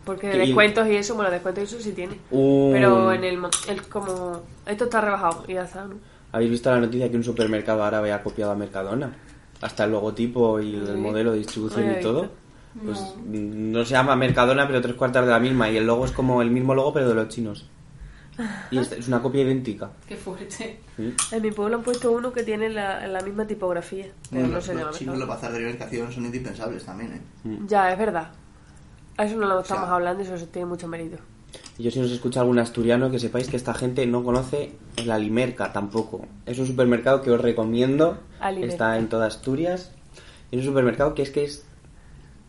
Porque 0.05 0.27
de 0.27 0.37
descuentos 0.37 0.87
y 0.87 0.95
eso, 0.95 1.15
bueno, 1.15 1.31
descuentos 1.31 1.63
y 1.63 1.65
eso 1.75 1.83
sí 1.83 1.91
tiene. 1.91 2.19
Pero 2.29 3.11
en 3.11 3.23
el, 3.23 3.37
mo- 3.39 3.49
el 3.67 3.81
como... 3.87 4.43
Esto 4.65 4.83
está 4.85 5.01
rebajado 5.01 5.43
y 5.47 5.53
ya 5.55 5.63
está, 5.63 5.85
¿no? 5.85 5.95
¿Habéis 6.35 6.51
visto 6.51 6.69
la 6.69 6.81
noticia 6.81 7.09
que 7.09 7.15
un 7.15 7.23
supermercado 7.23 7.81
árabe 7.83 8.11
ha 8.11 8.21
copiado 8.21 8.51
a 8.51 8.55
Mercadona? 8.55 9.15
Hasta 9.61 9.85
el 9.85 9.91
logotipo 9.91 10.59
y 10.59 10.75
el 10.75 10.85
Sí. 10.87 10.93
modelo 10.93 11.31
de 11.31 11.37
distribución 11.37 11.85
No 11.87 11.93
lo 11.93 11.99
y 11.99 12.03
todo. 12.03 12.29
Pues 12.83 12.99
mm, 13.25 13.71
no 13.71 13.85
se 13.85 13.91
llama 13.91 14.17
Mercadona, 14.17 14.67
pero 14.67 14.81
tres 14.81 14.95
cuartas 14.95 15.25
de 15.25 15.31
la 15.31 15.39
misma. 15.39 15.69
Y 15.69 15.77
el 15.77 15.87
logo 15.87 16.03
es 16.05 16.11
como 16.11 16.41
el 16.41 16.51
mismo 16.51 16.75
logo, 16.75 16.91
pero 16.93 17.07
de 17.07 17.15
los 17.15 17.29
chinos. 17.29 17.69
Y 18.69 18.77
es, 18.79 19.07
una 19.07 19.21
copia 19.21 19.43
idéntica. 19.43 19.91
Qué 20.09 20.17
fuerte. 20.17 20.81
¿Mm? 20.97 21.09
En 21.31 21.41
mi 21.41 21.51
pueblo 21.51 21.77
han 21.77 21.83
puesto 21.83 22.11
uno 22.11 22.33
que 22.33 22.43
tiene 22.43 22.69
la, 22.69 23.07
la 23.07 23.21
misma 23.21 23.47
tipografía. 23.47 24.07
Pero 24.29 24.41
Bueno, 24.41 24.47
no 24.49 24.53
los, 24.55 24.65
se 24.65 24.73
llama 24.73 24.87
los 24.87 24.97
chinos, 24.97 25.17
los 25.17 25.19
Mercadona. 25.27 25.47
bazar 25.47 25.51
de 25.57 25.63
orientación 25.65 26.11
son 26.11 26.25
indispensables 26.25 26.83
también, 26.83 27.13
¿eh? 27.45 27.59
Ya, 27.65 27.93
es 27.93 27.97
verdad. 27.97 28.27
A 29.15 29.23
eso 29.23 29.37
no 29.37 29.47
lo 29.47 29.61
estamos 29.61 29.85
sea- 29.85 29.95
hablando 29.95 30.21
y 30.21 30.25
eso 30.27 30.45
tiene 30.47 30.65
mucho 30.65 30.89
mérito. 30.89 31.15
Y 31.77 31.83
yo 31.83 31.91
si 31.91 31.99
nos 31.99 32.11
escucha 32.11 32.39
algún 32.41 32.59
asturiano, 32.59 33.11
que 33.11 33.19
sepáis 33.19 33.47
que 33.47 33.57
esta 33.57 33.73
gente 33.73 34.05
no 34.05 34.23
conoce 34.23 34.71
el 34.95 35.11
Alimerca 35.11 35.73
tampoco. 35.73 36.25
Es 36.45 36.57
un 36.59 36.67
supermercado 36.67 37.21
que 37.21 37.31
os 37.31 37.41
recomiendo. 37.41 38.17
Alimerca. 38.39 38.71
Está 38.73 38.97
en 38.97 39.09
toda 39.09 39.27
Asturias. 39.27 39.91
Es 40.51 40.59
un 40.59 40.65
supermercado 40.65 41.13
que 41.13 41.21
es 41.23 41.31
que 41.31 41.43
es... 41.43 41.65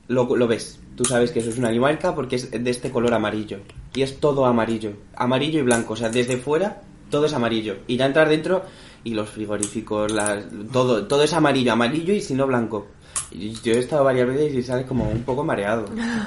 Lo, 0.09 0.37
lo 0.37 0.47
ves. 0.47 0.79
Tú 0.95 1.05
sabes 1.05 1.33
que 1.33 1.41
eso 1.41 1.51
es 1.51 1.59
una 1.59 1.69
Alimerca 1.69 2.15
porque 2.15 2.37
es 2.37 2.51
de 2.51 2.71
este 2.71 2.91
color 2.91 3.13
amarillo. 3.15 3.59
Y 3.95 4.03
es 4.03 4.21
todo 4.21 4.47
amarillo. 4.47 4.93
Amarillo 5.17 5.59
y 5.59 5.63
blanco. 5.63 5.95
O 5.95 5.97
sea, 5.97 6.09
desde 6.09 6.37
fuera 6.37 6.81
todo 7.11 7.27
es 7.27 7.33
amarillo. 7.35 7.77
Y 7.87 7.97
ya 7.97 8.07
entrar 8.07 8.29
dentro 8.29 8.63
y 9.05 9.15
los 9.15 9.29
frigoríficos, 9.31 10.11
las- 10.13 10.45
todo, 10.73 11.07
todo 11.07 11.23
es 11.23 11.33
amarillo, 11.33 11.73
amarillo 11.73 12.13
y 12.15 12.21
si 12.21 12.35
no 12.35 12.47
blanco. 12.47 12.87
Yo 13.33 13.73
he 13.73 13.79
estado 13.79 14.05
varias 14.05 14.27
veces 14.29 14.55
y 14.55 14.63
sales 14.63 14.87
como 14.87 15.09
un 15.09 15.23
poco 15.23 15.43
mareado 15.45 15.85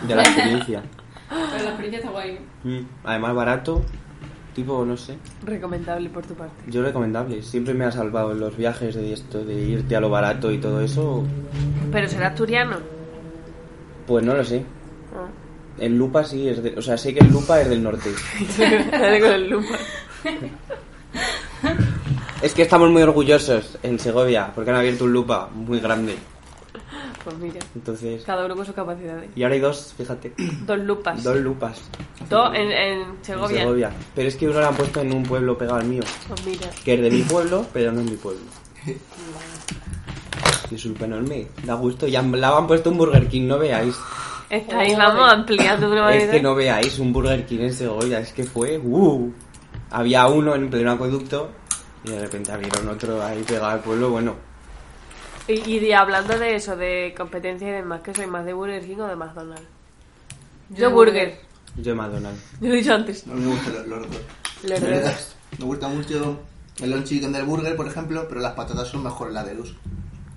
de 0.08 0.16
la 0.16 0.24
experiencia. 0.28 0.84
Pero 1.60 1.64
la 1.66 1.70
experiencia 1.76 2.00
está 2.00 2.10
guay. 2.12 2.40
Mm, 2.64 2.80
Además 3.04 3.36
barato, 3.36 3.82
tipo, 4.56 4.86
no 4.86 4.98
sé. 4.98 5.18
Recomendable 5.46 6.10
por 6.10 6.26
tu 6.26 6.34
parte. 6.34 6.54
Yo 6.68 6.82
recomendable, 6.82 7.42
siempre 7.44 7.74
me 7.74 7.86
ha 7.86 7.92
salvado 7.92 8.32
en 8.32 8.40
los 8.40 8.56
viajes 8.58 8.96
de 8.96 9.14
esto, 9.14 9.44
de 9.44 9.54
irte 9.56 9.96
a 9.96 10.00
lo 10.00 10.10
barato 10.10 10.52
y 10.52 10.58
todo 10.60 10.82
eso. 10.82 11.24
Pero 11.92 12.08
será 12.08 12.28
asturiano. 12.28 12.78
Pues 14.08 14.24
no 14.26 14.34
lo 14.36 14.44
sé. 14.44 14.64
Ah. 15.16 15.28
En 15.80 15.98
Lupa 15.98 16.24
sí, 16.24 16.50
es 16.50 16.62
de- 16.64 16.76
o 16.78 16.82
sea, 16.82 16.98
sé 16.98 17.14
que 17.14 17.20
en 17.20 17.32
Lupa 17.32 17.62
es 17.62 17.70
del 17.70 17.82
norte. 17.84 18.10
Dale 18.92 19.20
con 19.22 19.32
el 19.32 19.50
lupa. 19.50 19.76
Es 22.42 22.54
que 22.54 22.62
estamos 22.62 22.90
muy 22.90 23.02
orgullosos 23.02 23.78
en 23.84 24.00
Segovia, 24.00 24.52
porque 24.56 24.70
han 24.72 24.78
abierto 24.78 25.04
un 25.06 25.14
Lupa 25.14 25.50
muy 25.54 25.80
grande. 25.80 26.16
Pues 27.30 27.42
mira, 27.42 27.60
Entonces... 27.76 28.24
cada 28.24 28.46
uno 28.46 28.56
con 28.56 28.66
sus 28.66 28.74
capacidades. 28.74 29.30
Y 29.36 29.44
ahora 29.44 29.56
hay 29.56 29.62
dos, 29.62 29.94
fíjate. 29.96 30.34
Dos 30.66 30.80
lupas. 30.80 31.24
Dos 31.24 31.38
Lupas 31.38 31.80
Dos 32.28 32.56
en, 32.56 32.72
en 32.72 33.00
en 33.02 33.24
Segovia. 33.24 33.92
Pero 34.16 34.28
es 34.28 34.36
que 34.36 34.48
uno 34.48 34.60
lo 34.60 34.68
han 34.68 34.76
puesto 34.76 35.02
en 35.02 35.14
un 35.14 35.24
pueblo 35.24 35.58
pegado 35.58 35.78
al 35.78 35.86
mío. 35.86 36.02
Pues 36.28 36.46
mira. 36.46 36.70
Que 36.84 36.96
es 36.96 37.02
de 37.02 37.12
mi 37.12 37.22
pueblo, 37.22 37.66
pero 37.72 37.92
no 37.92 38.02
es 38.02 38.10
mi 38.10 38.18
pueblo. 38.18 38.42
Es 40.72 40.82
súper 40.82 41.06
enorme. 41.06 41.48
Da 41.64 41.74
gusto. 41.74 42.06
Ya 42.06 42.22
la 42.22 42.56
han 42.56 42.68
puesto 42.68 42.92
un 42.92 42.98
Burger 43.00 43.28
King, 43.28 43.48
no 43.48 43.58
veáis. 43.58 43.96
Estáis, 44.52 44.96
vamos, 44.96 45.34
ampliando 45.34 45.90
una 45.90 46.16
Es 46.16 46.30
que 46.30 46.42
no 46.42 46.54
veáis 46.54 47.00
un 47.00 47.12
Burger 47.12 47.44
King 47.48 47.62
en 47.62 47.74
Segovia. 47.74 48.20
Es 48.20 48.34
que 48.34 48.44
fue... 48.44 48.78
Uh, 48.78 49.32
había 49.90 50.28
uno 50.28 50.54
en 50.54 50.70
pleno 50.70 50.92
acueducto 50.92 51.50
y 52.04 52.12
de 52.12 52.20
repente 52.20 52.52
abrieron 52.52 52.88
otro 52.88 53.24
ahí 53.24 53.42
pegado 53.42 53.66
al 53.66 53.80
pueblo. 53.80 54.12
Bueno, 54.12 54.36
Y, 55.50 55.70
y 55.76 55.80
de- 55.80 55.96
hablando 55.96 56.38
de 56.38 56.56
eso, 56.56 56.76
de 56.78 57.14
competencia 57.18 57.68
y 57.68 57.72
demás, 57.72 58.02
que 58.02 58.14
soy 58.14 58.28
más 58.28 58.46
de 58.46 58.54
Burger 58.54 58.86
King 58.86 58.98
o 59.00 59.08
de 59.08 59.16
McDonald's. 59.16 59.64
Yo, 60.70 60.78
Yo 60.78 60.92
Burger. 60.92 61.40
yo 61.78 61.96
McDonald's. 61.96 62.42
Yo 62.62 62.68
lo 62.68 62.74
he 62.74 62.78
dicho 62.78 62.94
antes. 62.94 63.26
A 63.28 63.32
mí 63.34 63.42
me 63.42 63.52
gustan 63.52 63.74
los, 63.74 63.88
los 63.88 64.02
dos. 64.12 64.22
Los 64.64 64.82
dos. 64.82 65.36
Me 65.58 65.66
gusta 65.66 65.88
mucho 65.88 66.40
el 66.82 66.92
long 66.92 67.04
chicken 67.04 67.34
del 67.34 67.46
burger, 67.46 67.76
por 67.76 67.88
ejemplo, 67.88 68.26
pero 68.30 68.40
las 68.42 68.54
patatas 68.54 68.88
son 68.88 69.04
mejor 69.04 69.32
las 69.32 69.46
de 69.46 69.56
luz. 69.56 69.76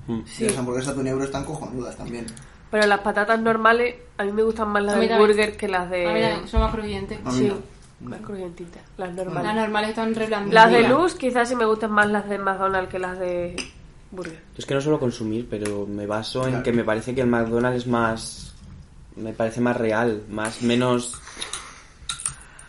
Mm. 0.06 0.20
Y 0.38 0.44
las 0.44 0.56
hamburguesas 0.58 0.94
de 0.94 1.00
un 1.00 1.06
euro 1.06 1.24
están 1.24 1.44
cojonudas 1.44 1.96
también. 1.96 2.26
Pero 2.70 2.86
las 2.86 3.00
patatas 3.00 3.38
normales, 3.38 3.96
a 4.16 4.24
mí 4.24 4.32
me 4.32 4.42
gustan 4.42 4.68
más 4.70 4.82
las 4.82 4.94
A 4.94 4.96
mí 4.98 5.02
del 5.02 5.10
también. 5.18 5.28
burger 5.36 5.56
que 5.58 5.68
las 5.68 5.90
de... 5.90 6.06
A 6.08 6.12
mí 6.14 6.20
también, 6.22 6.48
son 6.48 6.60
más 6.62 6.72
crujientes. 6.72 7.18
A 7.24 7.30
mí 7.30 7.38
Sí, 7.38 7.48
no. 8.00 8.08
más 8.08 8.20
crujientitas. 8.22 8.82
Las 8.96 9.14
Las 9.14 9.26
normales. 9.26 9.54
normales 9.54 9.90
están 9.90 10.14
re 10.14 10.26
blanditas. 10.26 10.54
Las 10.54 10.72
de 10.72 10.88
luz 10.88 11.14
quizás 11.16 11.48
sí 11.50 11.54
me 11.54 11.66
gustan 11.66 11.92
más 11.92 12.08
las 12.10 12.26
de 12.30 12.38
McDonald's 12.38 12.90
que 12.90 12.98
las 12.98 13.18
de 13.18 13.56
burger. 14.12 14.40
Es 14.56 14.64
que 14.66 14.74
no 14.74 14.80
suelo 14.80 15.00
consumir, 15.00 15.46
pero 15.50 15.86
me 15.86 16.06
baso 16.06 16.44
en 16.44 16.50
Claro. 16.50 16.62
que 16.62 16.72
me 16.72 16.84
parece 16.84 17.14
que 17.14 17.22
el 17.22 17.26
McDonald's 17.26 17.78
es 17.78 17.86
más... 17.88 18.54
Me 19.16 19.32
parece 19.32 19.60
más 19.60 19.76
real, 19.76 20.22
más... 20.30 20.62
menos... 20.62 21.14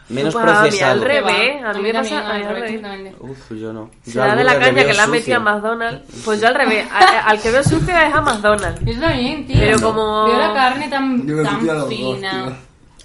Menos 0.10 0.34
Pues 0.34 0.46
a 0.46 0.48
mí 0.48 0.54
al 0.54 0.60
procesado. 1.00 1.04
revés. 1.06 1.64
A 1.64 1.74
mí 1.74 1.82
me 1.82 1.94
pasa- 1.94 2.30
al 2.30 2.44
revés. 2.44 2.82
también. 2.82 3.16
Uf, 3.22 3.52
yo 3.52 3.72
no. 3.72 3.90
Yo 4.06 4.12
Será 4.12 4.34
al 4.34 4.38
de 4.38 4.44
la 4.44 4.60
caña 4.60 4.84
que 4.86 4.94
la 4.94 5.04
han 5.04 5.12
metido 5.12 5.38
a. 5.38 5.40
McDonald's. 5.40 6.22
Pues 6.26 6.42
yo 6.42 6.48
al 6.50 6.56
revés. 6.56 6.86
A- 6.92 7.30
al 7.30 7.42
que 7.42 7.50
veo 7.52 7.64
sucio 7.64 7.98
es 7.98 8.14
a 8.14 8.22
McDonald's. 8.22 8.82
Yo 8.86 9.00
también, 9.00 9.48
tío. 9.48 9.56
Pero 9.60 9.80
como- 9.82 10.26
Veo 10.26 10.38
la 10.38 10.54
carne 10.54 10.90
tan, 10.90 11.26
Yo 11.26 11.38
me 11.38 11.44
tan 11.44 11.66
dos, 11.66 11.88
fina. 11.90 12.44
tío. 12.44 12.56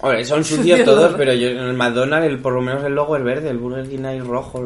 Hombre, 0.01 0.25
son 0.25 0.43
sucios 0.43 0.83
todos, 0.83 1.13
pero 1.15 1.33
yo 1.33 1.47
en 1.47 1.57
el 1.59 1.73
McDonald's 1.73 2.27
el, 2.27 2.39
por 2.39 2.53
lo 2.53 2.61
menos 2.61 2.83
el 2.83 2.93
logo 2.93 3.15
es 3.15 3.23
verde, 3.23 3.49
el 3.49 3.57
Burger 3.57 3.87
King 3.89 4.03
hay 4.05 4.19
rojo. 4.19 4.61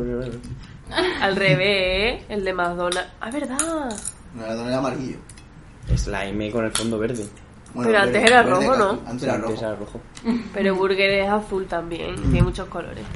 Al 1.21 1.35
revés, 1.35 2.21
¿eh? 2.21 2.25
el 2.29 2.43
de 2.43 2.53
McDonald's. 2.53 3.11
Ah, 3.19 3.31
verdad. 3.31 3.97
La 4.37 4.55
de 4.55 4.75
amarillo. 4.75 5.17
Es 5.89 6.07
la 6.07 6.25
M 6.25 6.51
con 6.51 6.65
el 6.65 6.71
fondo 6.71 6.97
verde. 6.97 7.25
Pero 7.75 7.97
antes 7.99 8.23
era 8.23 8.43
rojo, 8.43 8.75
¿no? 8.75 8.89
Antes 9.05 9.23
era 9.23 9.33
Antes 9.33 9.49
rojo. 9.51 9.61
era 9.65 9.75
rojo. 9.75 10.01
Pero 10.53 10.75
burger 10.75 11.09
es 11.09 11.29
azul 11.29 11.65
también. 11.65 12.15
Tiene 12.15 12.43
muchos 12.43 12.67
colores. 12.69 13.03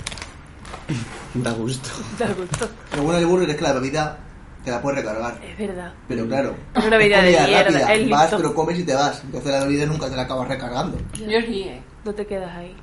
Da 1.33 1.51
gusto. 1.51 1.89
Da 2.17 2.27
gusto. 2.33 2.67
Lo 2.95 3.03
bueno 3.03 3.19
del 3.19 3.27
burger 3.27 3.49
es 3.51 3.55
que 3.57 3.61
la 3.61 3.73
bebida 3.73 4.17
te 4.63 4.71
la 4.71 4.81
puedes 4.81 4.99
recargar. 4.99 5.37
Es 5.43 5.57
verdad. 5.57 5.93
Pero 6.07 6.25
claro, 6.25 6.55
Es 6.73 6.83
una 6.85 6.97
bebida 6.97 7.21
de 7.21 7.31
mierda, 7.31 7.63
rápida. 7.63 7.93
es 7.93 8.09
Vas, 8.09 8.33
pero 8.35 8.55
comes 8.55 8.79
y 8.79 8.83
te 8.83 8.95
vas. 8.95 9.21
Entonces 9.23 9.51
la 9.51 9.59
bebida 9.65 9.85
nunca 9.85 10.09
te 10.09 10.15
la 10.15 10.23
acabas 10.23 10.47
recargando. 10.47 10.97
Yo 11.13 11.39
sí, 11.41 11.63
eh. 11.63 11.81
No 12.05 12.13
te 12.13 12.25
quedas 12.25 12.55
ahí. 12.55 12.75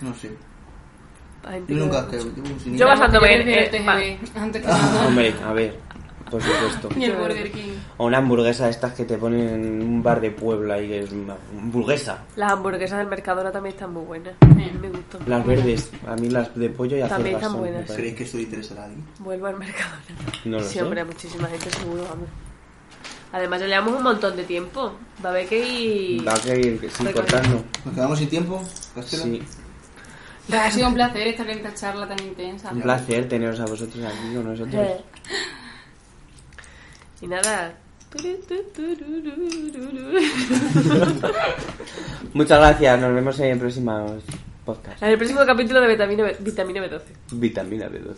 No 0.00 0.14
sé. 0.14 0.28
Gente 0.28 0.38
Yo 1.44 1.66
que- 1.66 1.74
nunca 1.74 2.08
que 2.08 2.18
Yo 2.18 2.72
ir. 2.72 2.84
basándome 2.84 3.34
en- 3.34 3.48
eh, 3.48 4.18
antes 4.34 4.62
que 4.62 4.68
nada. 4.68 5.06
Hombre, 5.06 5.34
a 5.44 5.52
ver, 5.52 5.76
por 6.30 6.40
supuesto. 6.42 6.88
Y 6.96 7.04
el 7.04 7.16
Burger 7.16 7.50
King. 7.50 7.72
O 7.98 8.06
una 8.06 8.18
hamburguesa 8.18 8.64
de 8.66 8.70
estas 8.70 8.92
que 8.94 9.04
te 9.04 9.18
ponen 9.18 9.48
en 9.48 9.82
un 9.82 10.02
bar 10.02 10.20
de 10.20 10.30
Puebla 10.30 10.80
y 10.80 10.88
que 10.88 11.00
es 11.00 11.12
una 11.12 11.36
hamburguesa. 11.58 12.24
Las 12.36 12.52
hamburguesas 12.52 12.98
del 12.98 13.08
Mercadona 13.08 13.50
también 13.52 13.74
están 13.74 13.92
muy 13.92 14.04
buenas. 14.04 14.34
A 14.40 14.46
mí 14.46 14.70
me 14.80 14.88
gustan. 14.88 15.20
Las 15.26 15.44
verdes, 15.46 15.90
a 16.06 16.16
mí 16.16 16.30
las 16.30 16.54
de 16.54 16.68
pollo 16.70 16.96
y 16.96 17.00
También 17.00 17.12
acelgas 17.12 17.34
están 17.42 17.50
son, 17.50 17.60
buenas. 17.60 17.90
¿Creéis 17.92 18.14
que 18.14 18.24
estoy 18.24 18.42
interesado 18.42 18.82
ahí? 18.82 18.96
Vuelvo 19.18 19.46
al 19.46 19.58
Mercadona. 19.58 20.02
No 20.44 20.58
lo 20.58 20.64
sí, 20.64 20.74
sé. 20.74 20.82
hombre, 20.82 21.00
a 21.00 21.04
muchísima 21.04 21.48
gente 21.48 21.70
seguro, 21.70 22.04
vamos. 22.08 22.28
Además, 23.34 23.60
ya 23.60 23.66
llevamos 23.66 23.94
un 23.96 24.02
montón 24.02 24.36
de 24.36 24.44
tiempo. 24.44 24.92
Va 25.24 25.30
a 25.30 25.32
haber 25.32 25.48
que 25.48 25.58
ir... 25.66 26.26
Va 26.28 26.34
a 26.34 26.38
querer 26.38 26.58
ir 26.66 26.90
sin 26.90 27.06
Recorrido. 27.06 27.14
cortarnos. 27.14 27.62
¿Nos 27.84 27.94
quedamos 27.94 28.18
sin 28.18 28.28
tiempo? 28.28 28.62
Sí, 29.06 29.42
Ha 30.50 30.70
sido 30.70 30.88
un 30.88 30.94
placer 30.94 31.26
estar 31.28 31.48
en 31.48 31.58
esta 31.58 31.74
charla 31.74 32.08
tan 32.08 32.18
intensa. 32.26 32.70
un 32.72 32.80
placer 32.82 33.28
teneros 33.28 33.60
a 33.60 33.64
vosotros 33.66 34.04
aquí 34.04 34.34
con 34.34 34.44
nosotros. 34.44 34.74
Eh. 34.74 35.00
Y 37.20 37.26
nada... 37.28 37.74
Muchas 42.34 42.58
gracias, 42.58 43.00
nos 43.00 43.14
vemos 43.14 43.38
en 43.40 43.58
próximos 43.58 44.22
podcasts. 44.64 45.02
En 45.02 45.08
el 45.10 45.16
próximo 45.18 45.40
capítulo 45.46 45.80
de 45.80 45.88
Vitamina, 45.88 46.24
B- 46.24 46.36
Vitamina 46.40 46.80
B12. 46.86 47.02
Vitamina 47.32 47.88
B12. 47.88 48.14